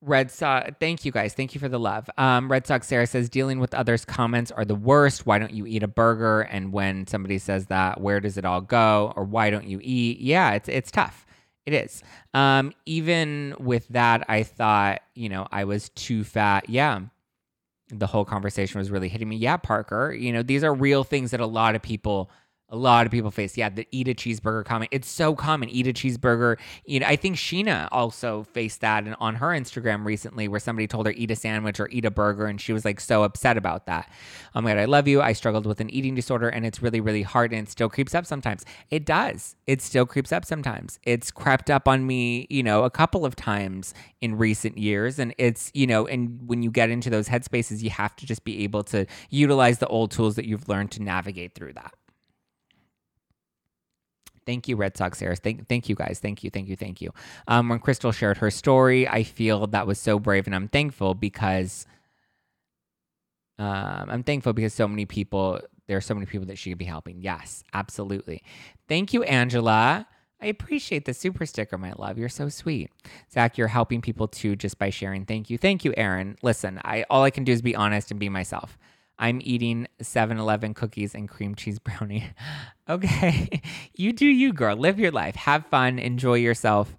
[0.00, 1.34] Red Sox, thank you guys.
[1.34, 2.08] Thank you for the love.
[2.16, 5.26] Um, Red Sox Sarah says, dealing with others' comments are the worst.
[5.26, 6.40] Why don't you eat a burger?
[6.40, 9.12] And when somebody says that, where does it all go?
[9.14, 10.20] Or why don't you eat?
[10.20, 11.26] Yeah, it's it's tough.
[11.66, 12.02] It is.
[12.32, 16.70] Um, even with that, I thought, you know, I was too fat.
[16.70, 17.00] Yeah
[17.90, 19.36] the whole conversation was really hitting me.
[19.36, 22.30] Yeah, Parker, you know, these are real things that a lot of people
[22.70, 23.56] a lot of people face.
[23.56, 24.90] Yeah, the eat a cheeseburger comment.
[24.92, 25.70] It's so common.
[25.70, 26.58] Eat a cheeseburger.
[26.84, 30.86] You know, I think Sheena also faced that and on her Instagram recently where somebody
[30.86, 33.56] told her eat a sandwich or eat a burger and she was like so upset
[33.56, 34.10] about that.
[34.54, 35.22] Oh my god, I love you.
[35.22, 38.14] I struggled with an eating disorder and it's really, really hard and it still creeps
[38.14, 38.66] up sometimes.
[38.90, 39.56] It does.
[39.66, 40.98] It still creeps up sometimes.
[41.04, 45.18] It's crept up on me, you know, a couple of times in recent years.
[45.18, 48.44] And it's, you know, and when you get into those headspaces, you have to just
[48.44, 51.94] be able to utilize the old tools that you've learned to navigate through that.
[54.48, 55.40] Thank you, Red Sox Harris.
[55.40, 56.20] Thank, thank you, guys.
[56.22, 57.10] Thank you, thank you, thank you.
[57.48, 61.12] Um, when Crystal shared her story, I feel that was so brave, and I'm thankful
[61.12, 61.84] because
[63.58, 66.78] um, I'm thankful because so many people, there are so many people that she could
[66.78, 67.20] be helping.
[67.20, 68.42] Yes, absolutely.
[68.88, 70.06] Thank you, Angela.
[70.40, 72.16] I appreciate the super sticker, my love.
[72.16, 72.90] You're so sweet.
[73.30, 75.26] Zach, you're helping people too just by sharing.
[75.26, 75.58] Thank you.
[75.58, 76.38] Thank you, Aaron.
[76.40, 78.78] Listen, I all I can do is be honest and be myself.
[79.18, 82.30] I'm eating 7 Eleven cookies and cream cheese brownie.
[82.88, 83.60] okay.
[83.94, 84.76] you do you, girl.
[84.76, 85.34] Live your life.
[85.36, 85.98] Have fun.
[85.98, 86.96] Enjoy yourself.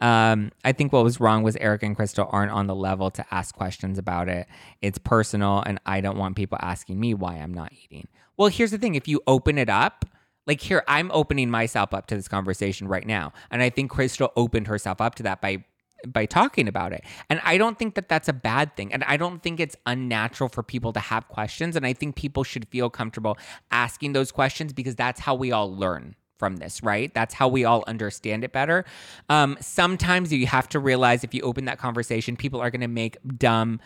[0.00, 3.24] Um, I think what was wrong was Eric and Crystal aren't on the level to
[3.32, 4.46] ask questions about it.
[4.80, 8.06] It's personal, and I don't want people asking me why I'm not eating.
[8.36, 10.04] Well, here's the thing if you open it up,
[10.46, 13.32] like here, I'm opening myself up to this conversation right now.
[13.50, 15.64] And I think Crystal opened herself up to that by
[16.06, 17.04] by talking about it.
[17.28, 18.92] And I don't think that that's a bad thing.
[18.92, 21.76] And I don't think it's unnatural for people to have questions.
[21.76, 23.36] And I think people should feel comfortable
[23.70, 27.12] asking those questions because that's how we all learn from this, right?
[27.12, 28.84] That's how we all understand it better.
[29.28, 32.88] Um, sometimes you have to realize if you open that conversation, people are going to
[32.88, 33.80] make dumb,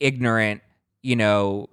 [0.00, 0.62] ignorant,
[1.02, 1.68] you know,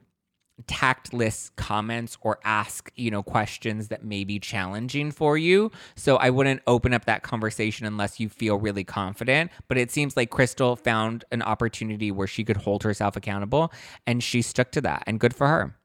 [0.67, 5.71] tactless comments or ask, you know, questions that may be challenging for you.
[5.95, 9.51] So I wouldn't open up that conversation unless you feel really confident.
[9.67, 13.71] But it seems like Crystal found an opportunity where she could hold herself accountable
[14.05, 15.03] and she stuck to that.
[15.07, 15.78] And good for her.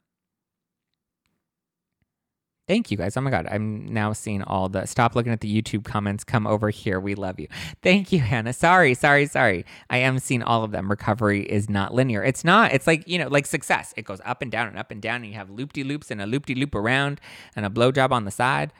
[2.66, 3.16] Thank you guys.
[3.16, 3.46] Oh my God.
[3.50, 6.24] I'm now seeing all the stop looking at the YouTube comments.
[6.24, 6.98] Come over here.
[6.98, 7.46] We love you.
[7.82, 8.54] Thank you, Hannah.
[8.54, 9.66] Sorry, sorry, sorry.
[9.90, 10.88] I am seeing all of them.
[10.90, 12.24] Recovery is not linear.
[12.24, 12.72] It's not.
[12.72, 13.92] It's like, you know, like success.
[13.98, 15.16] It goes up and down and up and down.
[15.16, 17.20] And you have loop de loops and a loop de loop around
[17.54, 18.72] and a blowjob on the side.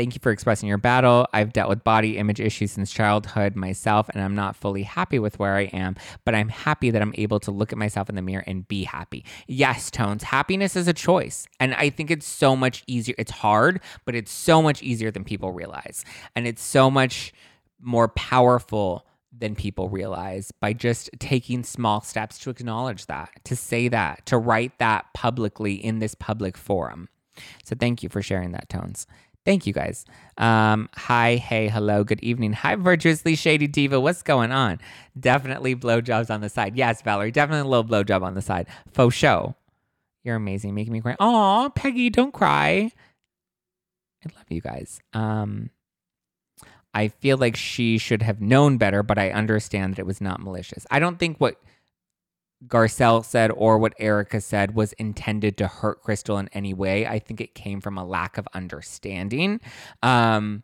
[0.00, 1.26] Thank you for expressing your battle.
[1.34, 5.38] I've dealt with body image issues since childhood myself, and I'm not fully happy with
[5.38, 5.94] where I am,
[6.24, 8.84] but I'm happy that I'm able to look at myself in the mirror and be
[8.84, 9.26] happy.
[9.46, 11.46] Yes, Tones, happiness is a choice.
[11.60, 13.14] And I think it's so much easier.
[13.18, 16.02] It's hard, but it's so much easier than people realize.
[16.34, 17.34] And it's so much
[17.78, 19.04] more powerful
[19.38, 24.38] than people realize by just taking small steps to acknowledge that, to say that, to
[24.38, 27.10] write that publicly in this public forum.
[27.64, 29.06] So thank you for sharing that, Tones.
[29.46, 30.04] Thank you guys.
[30.36, 32.52] Um, hi, hey, hello, good evening.
[32.52, 33.98] Hi, virtuously shady diva.
[33.98, 34.78] What's going on?
[35.18, 36.76] Definitely blowjobs on the side.
[36.76, 38.66] Yes, Valerie, definitely a little blowjob on the side.
[38.92, 39.54] Faux show.
[40.24, 41.16] You're amazing, making me cry.
[41.18, 42.92] Aw, Peggy, don't cry.
[44.24, 45.00] I love you guys.
[45.14, 45.70] Um,
[46.92, 50.40] I feel like she should have known better, but I understand that it was not
[50.40, 50.86] malicious.
[50.90, 51.56] I don't think what
[52.66, 57.06] Garcelle said or what Erika said was intended to hurt Crystal in any way.
[57.06, 59.60] I think it came from a lack of understanding.
[60.02, 60.62] Um,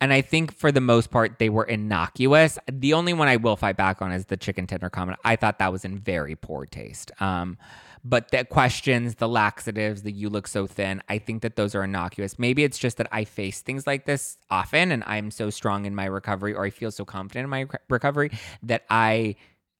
[0.00, 2.58] and I think for the most part, they were innocuous.
[2.70, 5.18] The only one I will fight back on is the chicken tender comment.
[5.24, 7.12] I thought that was in very poor taste.
[7.20, 7.56] Um,
[8.04, 11.82] but the questions, the laxatives, the you look so thin, I think that those are
[11.82, 12.38] innocuous.
[12.38, 15.94] Maybe it's just that I face things like this often and I'm so strong in
[15.94, 18.30] my recovery or I feel so confident in my recovery
[18.62, 19.36] that I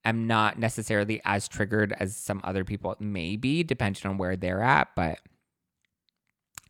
[0.08, 4.62] am not necessarily as triggered as some other people may be, depending on where they're
[4.62, 4.88] at.
[4.96, 5.18] But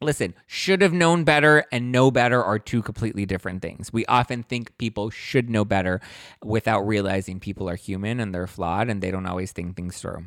[0.01, 3.93] listen, should have known better and know better are two completely different things.
[3.93, 6.01] We often think people should know better
[6.45, 10.26] without realizing people are human and they're flawed and they don't always think things through.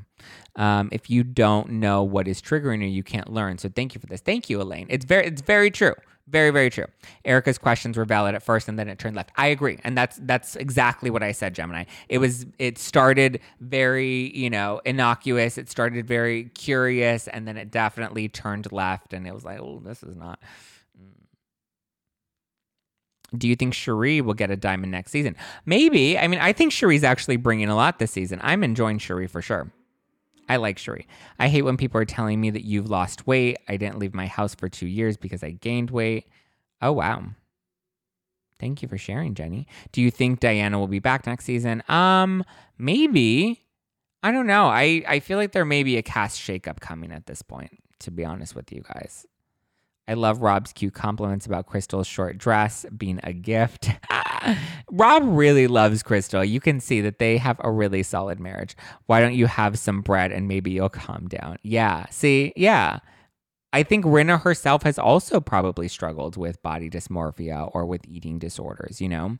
[0.55, 3.57] Um, if you don't know what is triggering you, you can't learn.
[3.57, 4.21] So thank you for this.
[4.21, 4.87] Thank you, Elaine.
[4.89, 5.95] It's very, it's very true.
[6.29, 6.85] Very, very true.
[7.25, 9.31] Erika's questions were valid at first and then it turned left.
[9.35, 9.79] I agree.
[9.83, 11.85] And that's that's exactly what I said, Gemini.
[12.07, 15.57] It was it started very, you know, innocuous.
[15.57, 19.81] It started very curious and then it definitely turned left and it was like, oh,
[19.83, 20.39] this is not
[20.95, 21.09] mm.
[23.35, 25.35] do you think Sheree will get a diamond next season?
[25.65, 26.17] Maybe.
[26.17, 28.39] I mean, I think Sheree's actually bringing a lot this season.
[28.43, 29.71] I'm enjoying Sheree for sure.
[30.49, 31.05] I like Sheree.
[31.37, 33.57] I hate when people are telling me that you've lost weight.
[33.67, 36.27] I didn't leave my house for two years because I gained weight.
[36.81, 37.23] Oh, wow.
[38.59, 39.67] Thank you for sharing, Jenny.
[39.91, 41.83] Do you think Diana will be back next season?
[41.87, 42.43] Um,
[42.77, 43.63] maybe.
[44.21, 44.65] I don't know.
[44.65, 48.11] I, I feel like there may be a cast shakeup coming at this point, to
[48.11, 49.25] be honest with you guys.
[50.09, 53.91] I love Rob's cute compliments about Crystal's short dress being a gift.
[54.91, 56.43] Rob really loves Crystal.
[56.43, 58.75] You can see that they have a really solid marriage.
[59.05, 61.57] Why don't you have some bread and maybe you'll calm down?
[61.61, 62.07] Yeah.
[62.09, 62.99] See, yeah.
[63.71, 68.99] I think Rinna herself has also probably struggled with body dysmorphia or with eating disorders,
[68.99, 69.37] you know?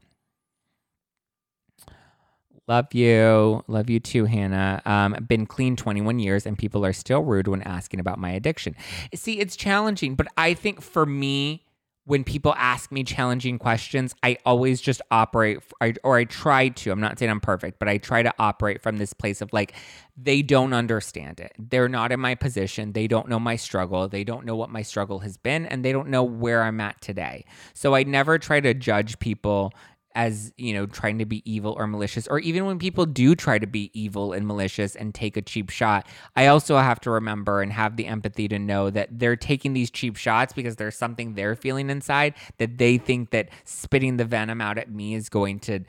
[2.70, 3.64] Love you.
[3.68, 4.80] Love you too, Hannah.
[4.86, 8.76] Um, been clean 21 years and people are still rude when asking about my addiction.
[9.16, 11.66] See, it's challenging, but I think for me,
[12.06, 15.60] when people ask me challenging questions, I always just operate,
[16.04, 16.92] or I try to.
[16.92, 19.74] I'm not saying I'm perfect, but I try to operate from this place of like,
[20.16, 21.54] they don't understand it.
[21.58, 22.94] They're not in my position.
[22.94, 24.08] They don't know my struggle.
[24.08, 27.00] They don't know what my struggle has been, and they don't know where I'm at
[27.02, 27.46] today.
[27.74, 29.72] So I never try to judge people
[30.16, 33.60] as you know trying to be evil or malicious or even when people do try
[33.60, 37.62] to be evil and malicious and take a cheap shot i also have to remember
[37.62, 41.36] and have the empathy to know that they're taking these cheap shots because there's something
[41.36, 45.60] they're feeling inside that they think that spitting the venom out at me is going
[45.60, 45.80] to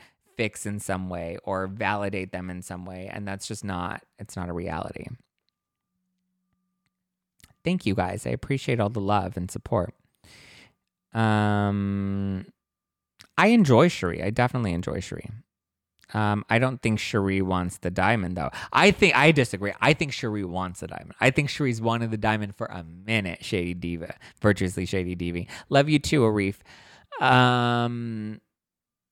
[0.40, 4.36] fix in some way or validate them in some way and that's just not it's
[4.36, 5.04] not a reality.
[7.62, 8.26] Thank you guys.
[8.26, 9.94] I appreciate all the love and support.
[11.12, 12.46] Um
[13.40, 14.22] I enjoy Sheree.
[14.22, 15.30] I definitely enjoy Sheree.
[16.12, 18.50] Um, I don't think Sheree wants the diamond though.
[18.70, 19.72] I think I disagree.
[19.80, 21.14] I think Sheree wants the diamond.
[21.22, 23.42] I think Sheree's wanted the diamond for a minute.
[23.42, 25.46] Shady diva, virtuously shady diva.
[25.70, 26.56] Love you too, Arif.
[27.24, 28.42] Um,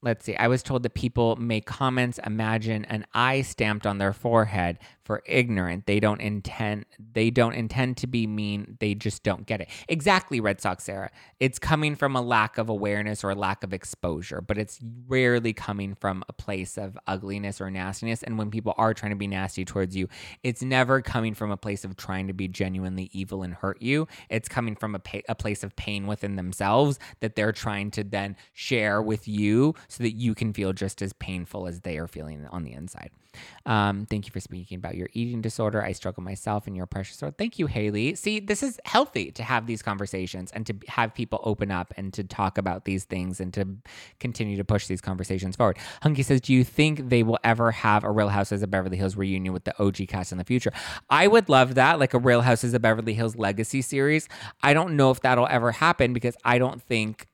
[0.03, 0.37] let's see.
[0.37, 4.79] I was told that people make comments, imagine an eye stamped on their forehead
[5.09, 5.87] for ignorant.
[5.87, 6.85] They don't intend
[7.15, 8.77] they don't intend to be mean.
[8.79, 9.69] They just don't get it.
[9.89, 11.11] Exactly, Red Sox Sarah.
[11.41, 14.79] It's coming from a lack of awareness or a lack of exposure, but it's
[15.09, 18.23] rarely coming from a place of ugliness or nastiness.
[18.23, 20.09] And when people are trying to be nasty towards you,
[20.43, 24.07] it's never coming from a place of trying to be genuinely evil and hurt you.
[24.29, 28.05] It's coming from a, pa- a place of pain within themselves that they're trying to
[28.05, 32.07] then share with you so that you can feel just as painful as they are
[32.07, 33.11] feeling on the inside.
[33.67, 35.83] Um, thank you for speaking about your eating disorder.
[35.83, 37.33] I struggle myself and your precious soul.
[37.37, 38.15] Thank you, Haley.
[38.15, 42.13] See, this is healthy to have these conversations and to have people open up and
[42.15, 43.67] to talk about these things and to
[44.21, 45.79] continue to push these conversations forward.
[46.03, 49.17] Hunky says, Do you think they will ever have a Real Houses of Beverly Hills
[49.17, 50.73] reunion with the OG cast in the future?
[51.09, 54.29] I would love that, like a Real Houses of Beverly Hills legacy series.
[54.63, 57.27] I don't know if that'll ever happen because I don't think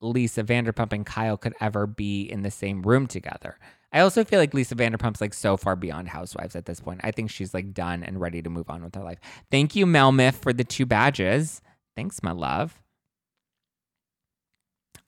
[0.00, 3.58] Lisa Vanderpump and Kyle could ever be in the same room together.
[3.92, 7.00] I also feel like Lisa Vanderpump's like so far beyond Housewives at this point.
[7.02, 9.18] I think she's like done and ready to move on with her life.
[9.50, 11.60] Thank you, Melmith, for the two badges.
[11.96, 12.80] Thanks, my love.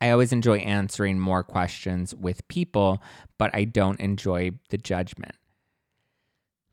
[0.01, 3.01] I always enjoy answering more questions with people,
[3.38, 5.36] but I don't enjoy the judgment.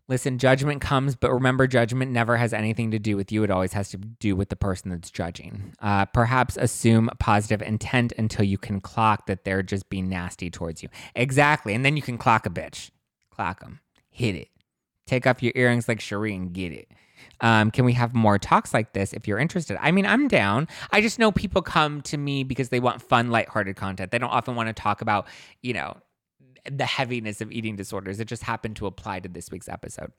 [0.10, 3.44] Listen, judgment comes, but remember, judgment never has anything to do with you.
[3.44, 5.76] It always has to do with the person that's judging.
[5.80, 10.82] Uh, perhaps assume positive intent until you can clock that they're just being nasty towards
[10.82, 10.90] you.
[11.16, 11.76] Exactly.
[11.76, 12.90] And then you can clock a bitch.
[13.30, 13.82] Clock them.
[14.10, 14.50] Hit it.
[15.06, 16.88] Take off your earrings like Sheree and get it.
[17.42, 19.78] Um, can we have more talks like this if you're interested?
[19.80, 20.68] I mean, I'm down.
[20.92, 24.10] I just know people come to me because they want fun, lighthearted content.
[24.10, 25.28] They don't often want to talk about,
[25.62, 25.98] you know,
[26.70, 28.20] the heaviness of eating disorders.
[28.20, 30.12] It just happened to apply to this week's episode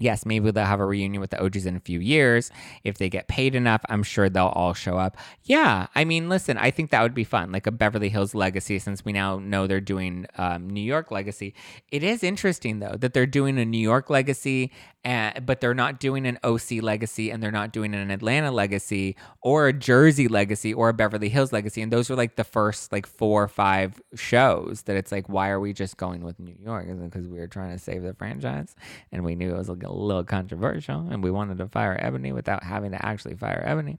[0.00, 2.50] yes, maybe they'll have a reunion with the OGs in a few years.
[2.82, 5.16] If they get paid enough, I'm sure they'll all show up.
[5.44, 8.78] Yeah, I mean, listen, I think that would be fun, like a Beverly Hills legacy,
[8.80, 11.54] since we now know they're doing um, New York legacy.
[11.92, 14.72] It is interesting, though, that they're doing a New York legacy,
[15.02, 19.16] and, but they're not doing an OC legacy and they're not doing an Atlanta legacy
[19.42, 21.80] or a Jersey legacy or a Beverly Hills legacy.
[21.80, 25.48] And those were like the first like four or five shows that it's like, why
[25.48, 26.86] are we just going with New York?
[26.88, 28.74] Is it because we were trying to save the franchise
[29.10, 32.32] and we knew it was like a little controversial and we wanted to fire Ebony
[32.32, 33.98] without having to actually fire Ebony?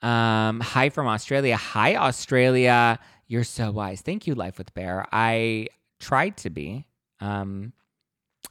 [0.00, 1.56] Um, hi from Australia.
[1.56, 2.98] Hi, Australia.
[3.26, 4.00] You're so wise.
[4.00, 5.06] Thank you, Life with Bear.
[5.12, 5.68] I
[6.00, 6.86] tried to be.
[7.20, 7.72] Um,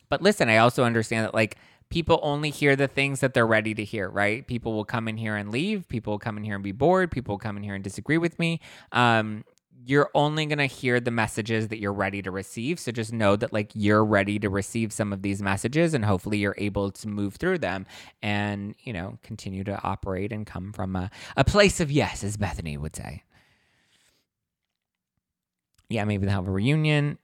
[0.10, 1.58] but listen, I also understand that like
[1.90, 4.46] people only hear the things that they're ready to hear, right?
[4.46, 5.88] People will come in here and leave.
[5.88, 7.12] People will come in here and be bored.
[7.12, 8.60] People will come in here and disagree with me.
[8.92, 9.44] Um,
[9.86, 12.78] you're only going to hear the messages that you're ready to receive.
[12.78, 16.40] So just know that like you're ready to receive some of these messages and hopefully
[16.40, 17.86] you're able to move through them
[18.22, 22.36] and, you know, continue to operate and come from a, a place of yes, as
[22.36, 23.24] Bethany would say.
[25.90, 27.18] Yeah, maybe they'll have a reunion.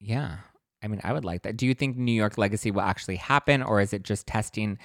[0.00, 0.38] Yeah.
[0.82, 1.56] I mean, I would like that.
[1.56, 4.78] Do you think New York Legacy will actually happen, or is it just testing?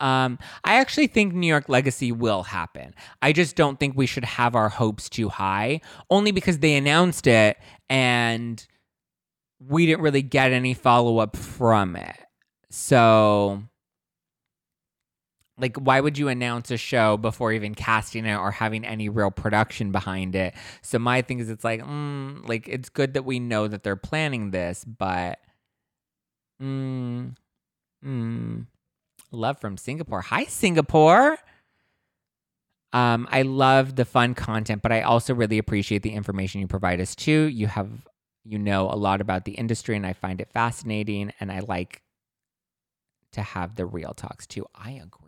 [0.00, 2.94] Um, I actually think New York Legacy will happen.
[3.22, 5.80] I just don't think we should have our hopes too high,
[6.10, 7.56] only because they announced it
[7.88, 8.64] and
[9.58, 12.16] we didn't really get any follow up from it.
[12.70, 13.62] So
[15.58, 19.30] like why would you announce a show before even casting it or having any real
[19.30, 23.38] production behind it so my thing is it's like mm, like it's good that we
[23.38, 25.38] know that they're planning this but
[26.62, 27.34] mm,
[28.04, 28.66] mm,
[29.32, 31.38] love from singapore hi singapore
[32.92, 37.00] um, I love the fun content, but I also really appreciate the information you provide
[37.00, 37.44] us too.
[37.44, 37.90] You have,
[38.44, 41.32] you know, a lot about the industry, and I find it fascinating.
[41.38, 42.02] And I like
[43.32, 44.66] to have the real talks too.
[44.74, 45.27] I agree.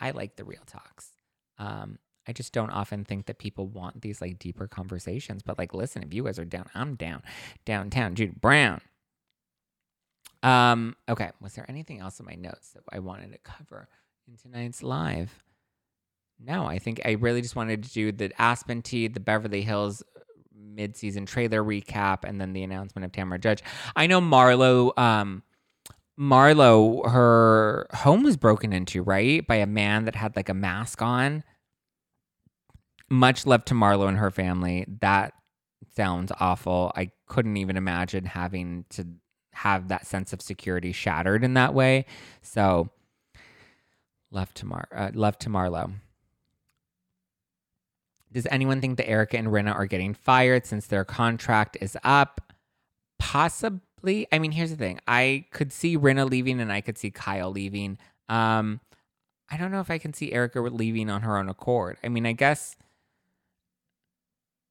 [0.00, 1.12] I like the real talks.
[1.58, 5.42] Um, I just don't often think that people want these like deeper conversations.
[5.42, 7.22] But like, listen, if you guys are down, I'm down.
[7.64, 8.80] Downtown, Jude Brown.
[10.42, 11.30] Um, okay.
[11.40, 13.88] Was there anything else in my notes that I wanted to cover
[14.28, 15.42] in tonight's live?
[16.38, 20.02] No, I think I really just wanted to do the Aspen Tea, the Beverly Hills
[20.16, 20.20] uh,
[20.54, 23.62] mid-season trailer recap, and then the announcement of Tamra Judge.
[23.94, 25.42] I know Marlo um,
[26.20, 29.46] Marlo, her home was broken into, right?
[29.46, 31.42] By a man that had like a mask on.
[33.08, 34.84] Much love to Marlo and her family.
[35.00, 35.32] That
[35.96, 36.92] sounds awful.
[36.94, 39.06] I couldn't even imagine having to
[39.52, 42.04] have that sense of security shattered in that way.
[42.42, 42.90] So,
[44.30, 45.94] love to Mar, uh, love to Marlo.
[48.30, 52.40] Does anyone think that Erika and Rinna are getting fired since their contract is up?
[53.18, 55.00] Possibly I mean, here's the thing.
[55.06, 57.98] I could see Rinna leaving and I could see Kyle leaving.
[58.28, 58.80] Um,
[59.50, 61.98] I don't know if I can see Erika leaving on her own accord.
[62.04, 62.76] I mean, I guess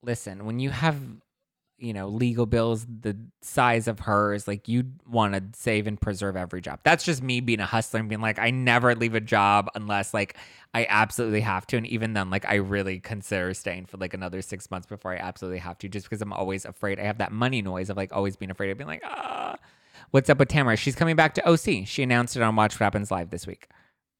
[0.02, 1.00] listen, when you have
[1.80, 6.36] you know, legal bills the size of hers, like you want to save and preserve
[6.36, 6.80] every job.
[6.84, 10.14] That's just me being a hustler and being like, I never leave a job unless
[10.14, 10.36] like
[10.74, 11.78] I absolutely have to.
[11.78, 15.18] And even then, like I really consider staying for like another six months before I
[15.18, 17.00] absolutely have to, just because I'm always afraid.
[17.00, 19.56] I have that money noise of like always being afraid of being like, ah,
[20.12, 20.78] what's up with Tamra?
[20.78, 21.88] She's coming back to OC.
[21.88, 23.70] She announced it on Watch What Happens Live this week.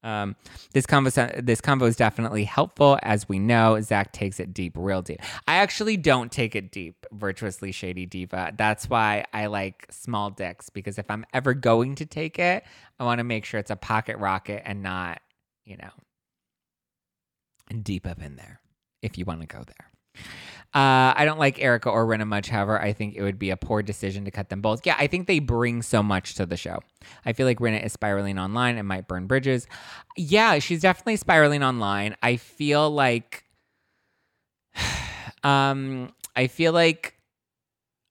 [0.02, 0.36] Um,
[0.72, 3.80] this convo this convo is definitely helpful, as we know.
[3.80, 5.20] Zach takes it deep, real deep.
[5.46, 8.52] I actually don't take it deep, virtuously shady diva.
[8.56, 12.64] That's why I like small dicks because if I'm ever going to take it,
[12.98, 15.20] I want to make sure it's a pocket rocket and not,
[15.64, 15.90] you know,
[17.82, 18.60] deep up in there.
[19.02, 19.90] If you want to go there.
[20.72, 22.48] Uh, I don't like Erika or Rinna much.
[22.48, 24.86] However, I think it would be a poor decision to cut them both.
[24.86, 26.78] Yeah, I think they bring so much to the show.
[27.26, 29.66] I feel like Rinna is spiraling online and might burn bridges.
[30.16, 32.14] Yeah, she's definitely spiraling online.
[32.22, 33.44] I feel like,
[35.42, 37.19] um, I feel like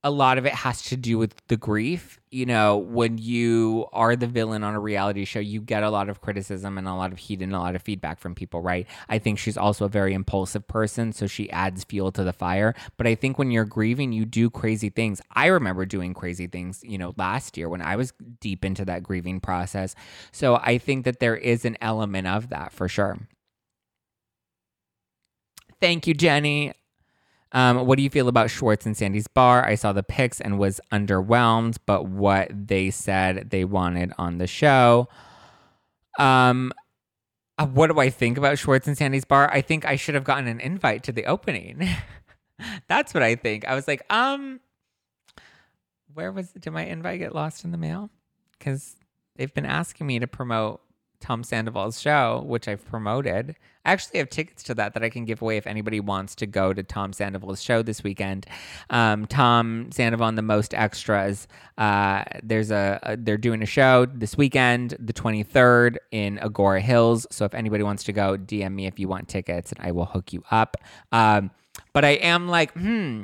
[0.04, 2.20] a lot of it has to do with the grief.
[2.32, 6.08] You know, when you are the villain on a reality show, you get a lot
[6.08, 8.88] of criticism and a lot of heat and a lot of feedback from people, right?
[9.10, 12.76] I think she's also a very impulsive person, so she adds fuel to the fire.
[12.98, 15.22] But I think when you're grieving, you do crazy things.
[15.34, 19.04] I remember doing crazy things, you know, last year when I was deep into that
[19.04, 19.96] grieving process.
[20.32, 23.18] So I think that there is an element of that for sure.
[25.82, 26.74] Thank you, Jenny.
[27.52, 29.66] Um, what do you feel about Schwartz and Sandy's bar?
[29.66, 34.48] I saw the pics and was underwhelmed, but what they said they wanted on the
[34.48, 35.08] show.
[36.20, 36.72] Um,
[37.58, 39.52] uh, what do I think about Schwartz and Sandy's bar?
[39.52, 41.88] I think I should have gotten an invite to the opening.
[42.88, 43.68] That's what I think.
[43.68, 44.60] I was like, um,
[46.14, 48.10] where was did my invite get lost in the mail?
[48.58, 48.96] Because
[49.36, 50.82] they've been asking me to promote
[51.20, 53.56] Tom Sandoval's show, which I've promoted.
[53.86, 56.46] I actually have tickets to that that I can give away if anybody wants to
[56.46, 58.46] go to Tom Sandoval's show this weekend.
[58.90, 61.48] Um, Tom Sandoval and the Most Extras.
[61.78, 67.26] Uh, there's a, a, they're doing a show this weekend, the 23rd in Agoura Hills.
[67.32, 70.06] So if anybody wants to go, DM me if you want tickets, and I will
[70.06, 70.78] hook you up.
[71.12, 71.52] Um,
[71.94, 73.24] but I am like, hmm.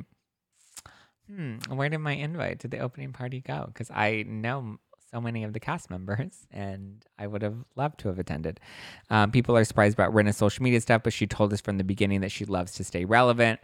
[1.27, 3.65] Hmm, where did my invite to the opening party go?
[3.67, 4.77] Because I know
[5.16, 8.59] so many of the cast members, and I would have loved to have attended.
[9.09, 11.84] Um, people are surprised about Rinna's social media stuff, but she told us from the
[11.84, 13.59] beginning that she loves to stay relevant.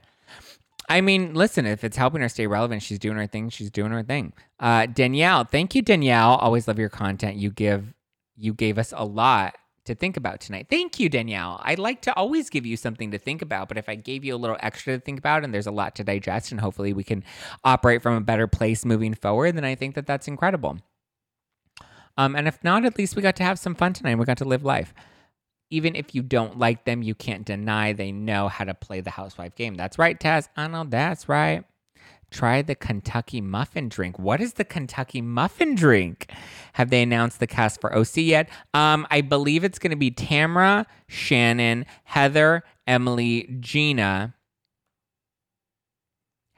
[0.90, 3.50] I mean, listen, if it's helping her stay relevant, she's doing her thing.
[3.50, 4.34] She's doing her thing.
[4.60, 6.36] Uh, Danielle, thank you, Danielle.
[6.36, 7.38] Always love your content.
[7.38, 7.94] You give,
[8.36, 10.68] you gave us a lot to think about tonight.
[10.70, 11.60] Thank you, Danielle.
[11.64, 14.36] I like to always give you something to think about, but if I gave you
[14.36, 17.04] a little extra to think about and there's a lot to digest, and hopefully we
[17.04, 17.24] can
[17.64, 20.78] operate from a better place moving forward, then I think that that's incredible.
[22.18, 24.16] Um, and if not, at least we got to have some fun tonight.
[24.16, 24.94] We got to live life.
[25.70, 29.12] Even if you don't like them, you can't deny they know how to play the
[29.12, 29.76] housewife game.
[29.76, 30.50] That's right, Taz.
[30.58, 31.64] I know that's right.
[32.30, 34.18] Try the Kentucky muffin drink.
[34.18, 36.32] What is the Kentucky muffin drink?
[36.74, 38.50] Have they announced the cast for OC yet?
[38.74, 44.34] Um, I believe it's going to be Tamra, Shannon, Heather, Emily, Gina,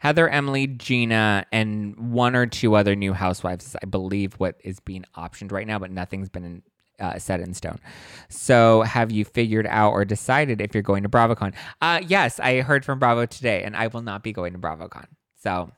[0.04, 5.06] Heather, Emily, Gina, and one or two other new housewives I believe, what is being
[5.16, 6.62] optioned right now, but nothing's been
[7.00, 7.80] uh, set in stone.
[8.28, 11.54] So, have you figured out or decided if you're going to BravoCon?
[11.82, 15.06] Uh, yes, I heard from Bravo today, and I will not be going to BravoCon.
[15.42, 15.72] So,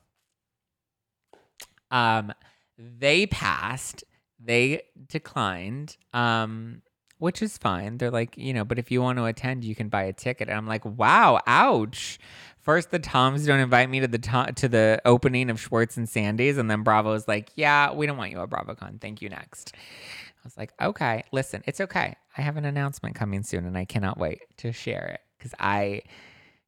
[1.91, 2.33] um,
[2.79, 4.03] they passed.
[4.39, 5.97] They declined.
[6.13, 6.81] Um,
[7.17, 7.97] which is fine.
[7.97, 10.49] They're like, you know, but if you want to attend, you can buy a ticket.
[10.49, 12.19] And I'm like, wow, ouch.
[12.65, 16.09] First, the Toms don't invite me to the to, to the opening of Schwartz and
[16.09, 18.99] Sandy's, and then Bravo's like, "Yeah, we don't want you at BravoCon.
[18.99, 19.29] Thank you.
[19.29, 22.15] Next." I was like, "Okay, listen, it's okay.
[22.35, 26.01] I have an announcement coming soon, and I cannot wait to share it because I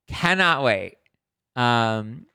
[0.07, 0.97] cannot wait."
[1.55, 2.27] Um,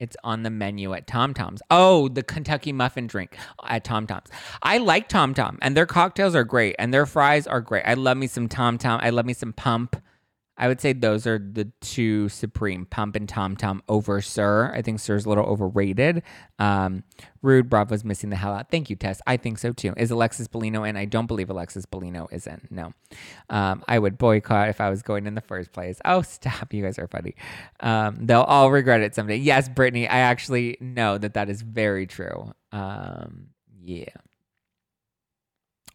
[0.00, 1.62] it's on the menu at Tom Tom's.
[1.70, 4.28] Oh, the Kentucky muffin drink at Tom Tom's.
[4.60, 7.84] I like Tom Tom, and their cocktails are great, and their fries are great.
[7.86, 8.98] I love me some Tom Tom.
[9.00, 9.94] I love me some pump.
[10.58, 14.72] I would say those are the two supreme pump and tom tom over SUR.
[14.74, 16.22] I think SUR's a little overrated.
[16.58, 17.04] Um,
[17.40, 18.70] Rude Bravo's missing the hell out.
[18.70, 19.20] Thank you, Tess.
[19.26, 19.94] I think so too.
[19.96, 20.96] Is Alexis Bellino in?
[20.96, 22.66] I don't believe Alexis Bellino is in.
[22.70, 22.92] No.
[23.48, 26.00] Um, I would boycott if I was going in the first place.
[26.04, 26.74] Oh, stop.
[26.74, 27.36] You guys are funny.
[27.80, 29.36] Um, they'll all regret it someday.
[29.36, 32.52] Yes, Brittany, I actually know that that is very true.
[32.72, 33.50] Um,
[33.80, 34.10] yeah.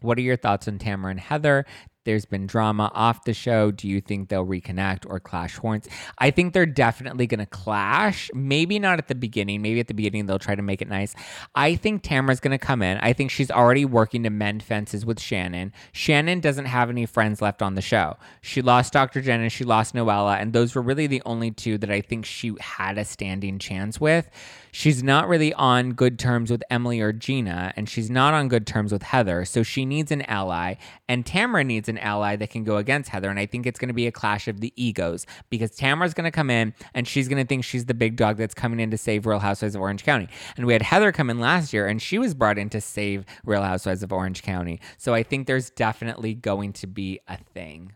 [0.02, 1.66] What are your thoughts on Tamra and Heather?
[2.06, 3.72] There's been drama off the show.
[3.72, 5.88] Do you think they'll reconnect or clash horns?
[6.18, 8.30] I think they're definitely going to clash.
[8.34, 9.62] Maybe not at the beginning.
[9.62, 11.16] Maybe at the beginning they'll try to make it nice.
[11.56, 12.98] I think Tamra's going to come in.
[12.98, 15.72] I think she's already working to mend fences with Shannon.
[15.92, 18.18] Shannon doesn't have any friends left on the show.
[18.42, 19.22] She lost Dr.
[19.22, 22.26] Jen and she lost Noella, and those were really the only two that I think
[22.26, 24.30] she had a standing chance with.
[24.76, 28.66] She's not really on good terms with Emily or Gina, and she's not on good
[28.66, 29.46] terms with Heather.
[29.46, 30.76] So she needs an ally,
[31.08, 33.30] and Tamra needs an ally that can go against Heather.
[33.30, 36.26] And I think it's going to be a clash of the egos because Tamra's going
[36.26, 38.90] to come in and she's going to think she's the big dog that's coming in
[38.90, 40.28] to save Real Housewives of Orange County.
[40.58, 43.26] And we had Heather come in last year, and she was brought in to save
[43.46, 44.80] Real Housewives of Orange County.
[44.98, 47.94] So I think there's definitely going to be a thing.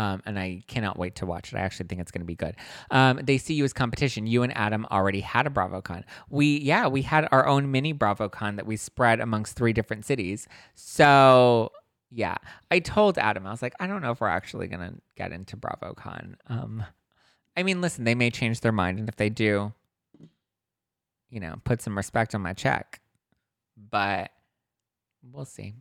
[0.00, 1.58] Um, and I cannot wait to watch it.
[1.58, 2.56] I actually think it's going to be good.
[2.90, 4.26] Um, they see you as competition.
[4.26, 6.04] You and Adam already had a BravoCon.
[6.30, 10.48] We, yeah, we had our own mini BravoCon that we spread amongst three different cities.
[10.74, 11.70] So,
[12.10, 12.36] yeah,
[12.70, 15.32] I told Adam, I was like, I don't know if we're actually going to get
[15.32, 16.36] into BravoCon.
[16.46, 16.82] Um,
[17.54, 18.98] I mean, listen, they may change their mind.
[19.00, 19.74] And if they do,
[21.28, 23.02] you know, put some respect on my check.
[23.76, 24.30] But
[25.30, 25.74] we'll see.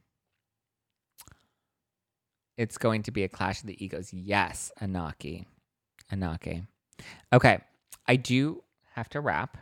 [2.60, 4.12] It's going to be a clash of the egos.
[4.12, 5.46] Yes, Anaki.
[6.12, 6.68] Anaki.
[7.32, 7.62] Okay.
[8.06, 8.62] I do
[8.96, 9.56] have to wrap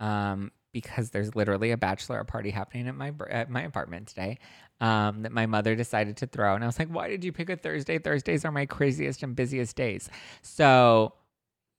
[0.00, 4.38] um, because there's literally a bachelor party happening at my at my apartment today
[4.80, 6.54] um, that my mother decided to throw.
[6.54, 7.98] And I was like, why did you pick a Thursday?
[7.98, 10.08] Thursdays are my craziest and busiest days.
[10.40, 11.12] So,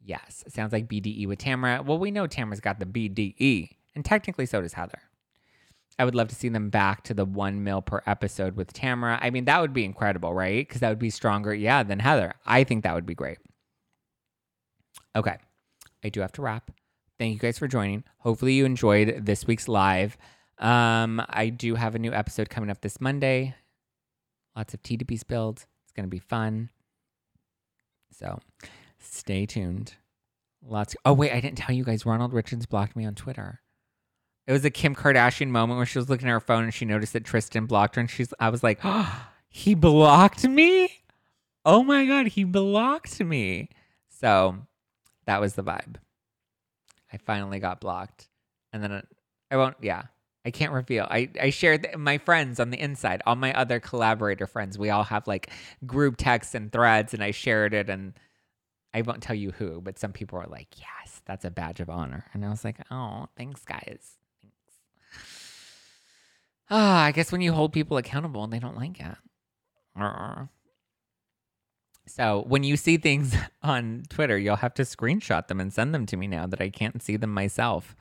[0.06, 1.84] yes, sounds like BDE with Tamra.
[1.84, 5.01] Well, we know Tamra's got the BDE, and technically so does Heather.
[6.00, 9.20] I would love to see them back to the one mil per episode with Tamra.
[9.22, 10.68] I mean, that would be incredible, right?
[10.68, 12.34] Because that would be stronger, yeah, than Heather.
[12.46, 13.38] I think that would be great.
[15.16, 15.38] Okay,
[16.04, 16.72] I do have to wrap.
[17.20, 18.04] Thank you guys for joining.
[18.20, 20.18] Hopefully, you enjoyed this week's live.
[20.58, 23.56] Um, I do have a new episode coming up this Monday.
[24.56, 25.66] Lots of tea to be spilled.
[25.84, 26.70] It's going to be fun.
[28.12, 28.39] So
[29.00, 29.96] stay tuned.
[30.66, 30.96] Lots.
[31.06, 32.06] oh, wait, I didn't tell you guys.
[32.06, 33.60] Ronald Richards blocked me on Twitter.
[34.46, 36.86] It was a Kim Kardashian moment where she was looking at her phone and she
[36.86, 38.34] noticed that Tristan blocked her, and she's.
[38.39, 40.89] I was like, oh, he blocked me.
[41.66, 43.70] Oh my god, he blocked me.
[44.10, 44.58] So
[45.26, 45.96] that was the vibe.
[47.12, 48.28] I finally got blocked,
[48.74, 49.04] and then
[49.50, 49.78] I won't.
[49.82, 50.04] Yeah,
[50.46, 51.08] I can't reveal.
[51.10, 54.78] I I shared my friends on the inside, all my other collaborator friends.
[54.78, 55.52] We all have like
[55.86, 58.14] group texts and threads, and I shared it, and
[58.94, 61.89] I won't tell you who, but some people are like, "Yes, that's a badge of
[61.89, 64.18] honor," and I was like, "Oh, thanks, guys."
[66.70, 69.16] Ah, I guess when you hold people accountable and they don't like it.
[72.05, 76.05] So when you see things on Twitter, you'll have to screenshot them and send them
[76.07, 77.95] to me now that I can't see them myself.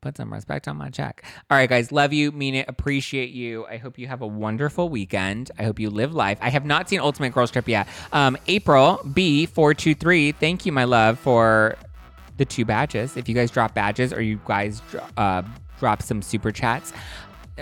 [0.00, 1.24] Put some respect on my check.
[1.50, 3.64] All right, guys, love you, mean it, appreciate you.
[3.66, 5.50] I hope you have a wonderful weekend.
[5.58, 6.36] I hope you live life.
[6.42, 7.88] I have not seen Ultimate Girls Trip yet.
[8.12, 11.76] Um, April B423, thank you, my love, for
[12.36, 13.16] the two badges.
[13.16, 14.82] If you guys drop badges or you guys
[15.16, 15.42] uh,
[15.78, 16.92] drop some super chats,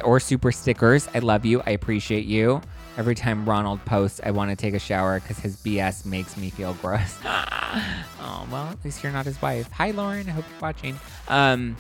[0.05, 1.09] or super stickers.
[1.14, 1.62] I love you.
[1.66, 2.61] I appreciate you.
[2.97, 6.51] Every time Ronald posts, I want to take a shower because his BS makes me
[6.51, 7.18] feel gross.
[7.24, 9.70] oh, well, at least you're not his wife.
[9.72, 10.28] Hi, Lauren.
[10.28, 10.99] I hope you're watching.
[11.28, 11.76] Um,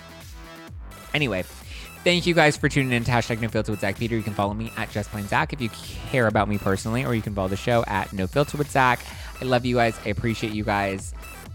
[1.12, 1.44] anyway,
[2.02, 4.16] thank you guys for tuning in to hashtag no filter with Zach Peter.
[4.16, 5.68] You can follow me at just plain Zach if you
[6.10, 9.00] care about me personally, or you can follow the show at no filter with Zach.
[9.40, 9.98] I love you guys.
[10.06, 11.12] I appreciate you guys.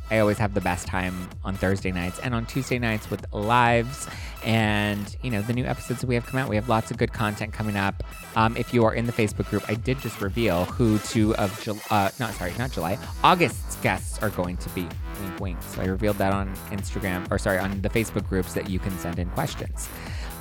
[0.10, 4.08] I always have the best time on Thursday nights and on Tuesday nights with lives
[4.43, 6.49] and you know the new episodes that we have come out.
[6.49, 8.03] We have lots of good content coming up.
[8.36, 11.62] Um, if you are in the Facebook group, I did just reveal who two of
[11.62, 14.88] July, uh, not sorry, not July, August's guests are going to be.
[15.22, 15.62] Wink, wink.
[15.64, 18.97] So I revealed that on Instagram or sorry on the Facebook groups that you can
[18.99, 19.89] send in questions.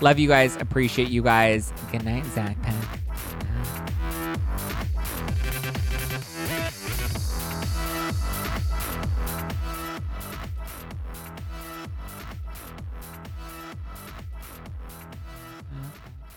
[0.01, 0.57] Love you guys.
[0.57, 1.73] Appreciate you guys.
[1.91, 3.06] Good night, Zach Pack.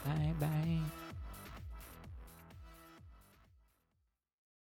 [0.09, 0.58] Bye bye.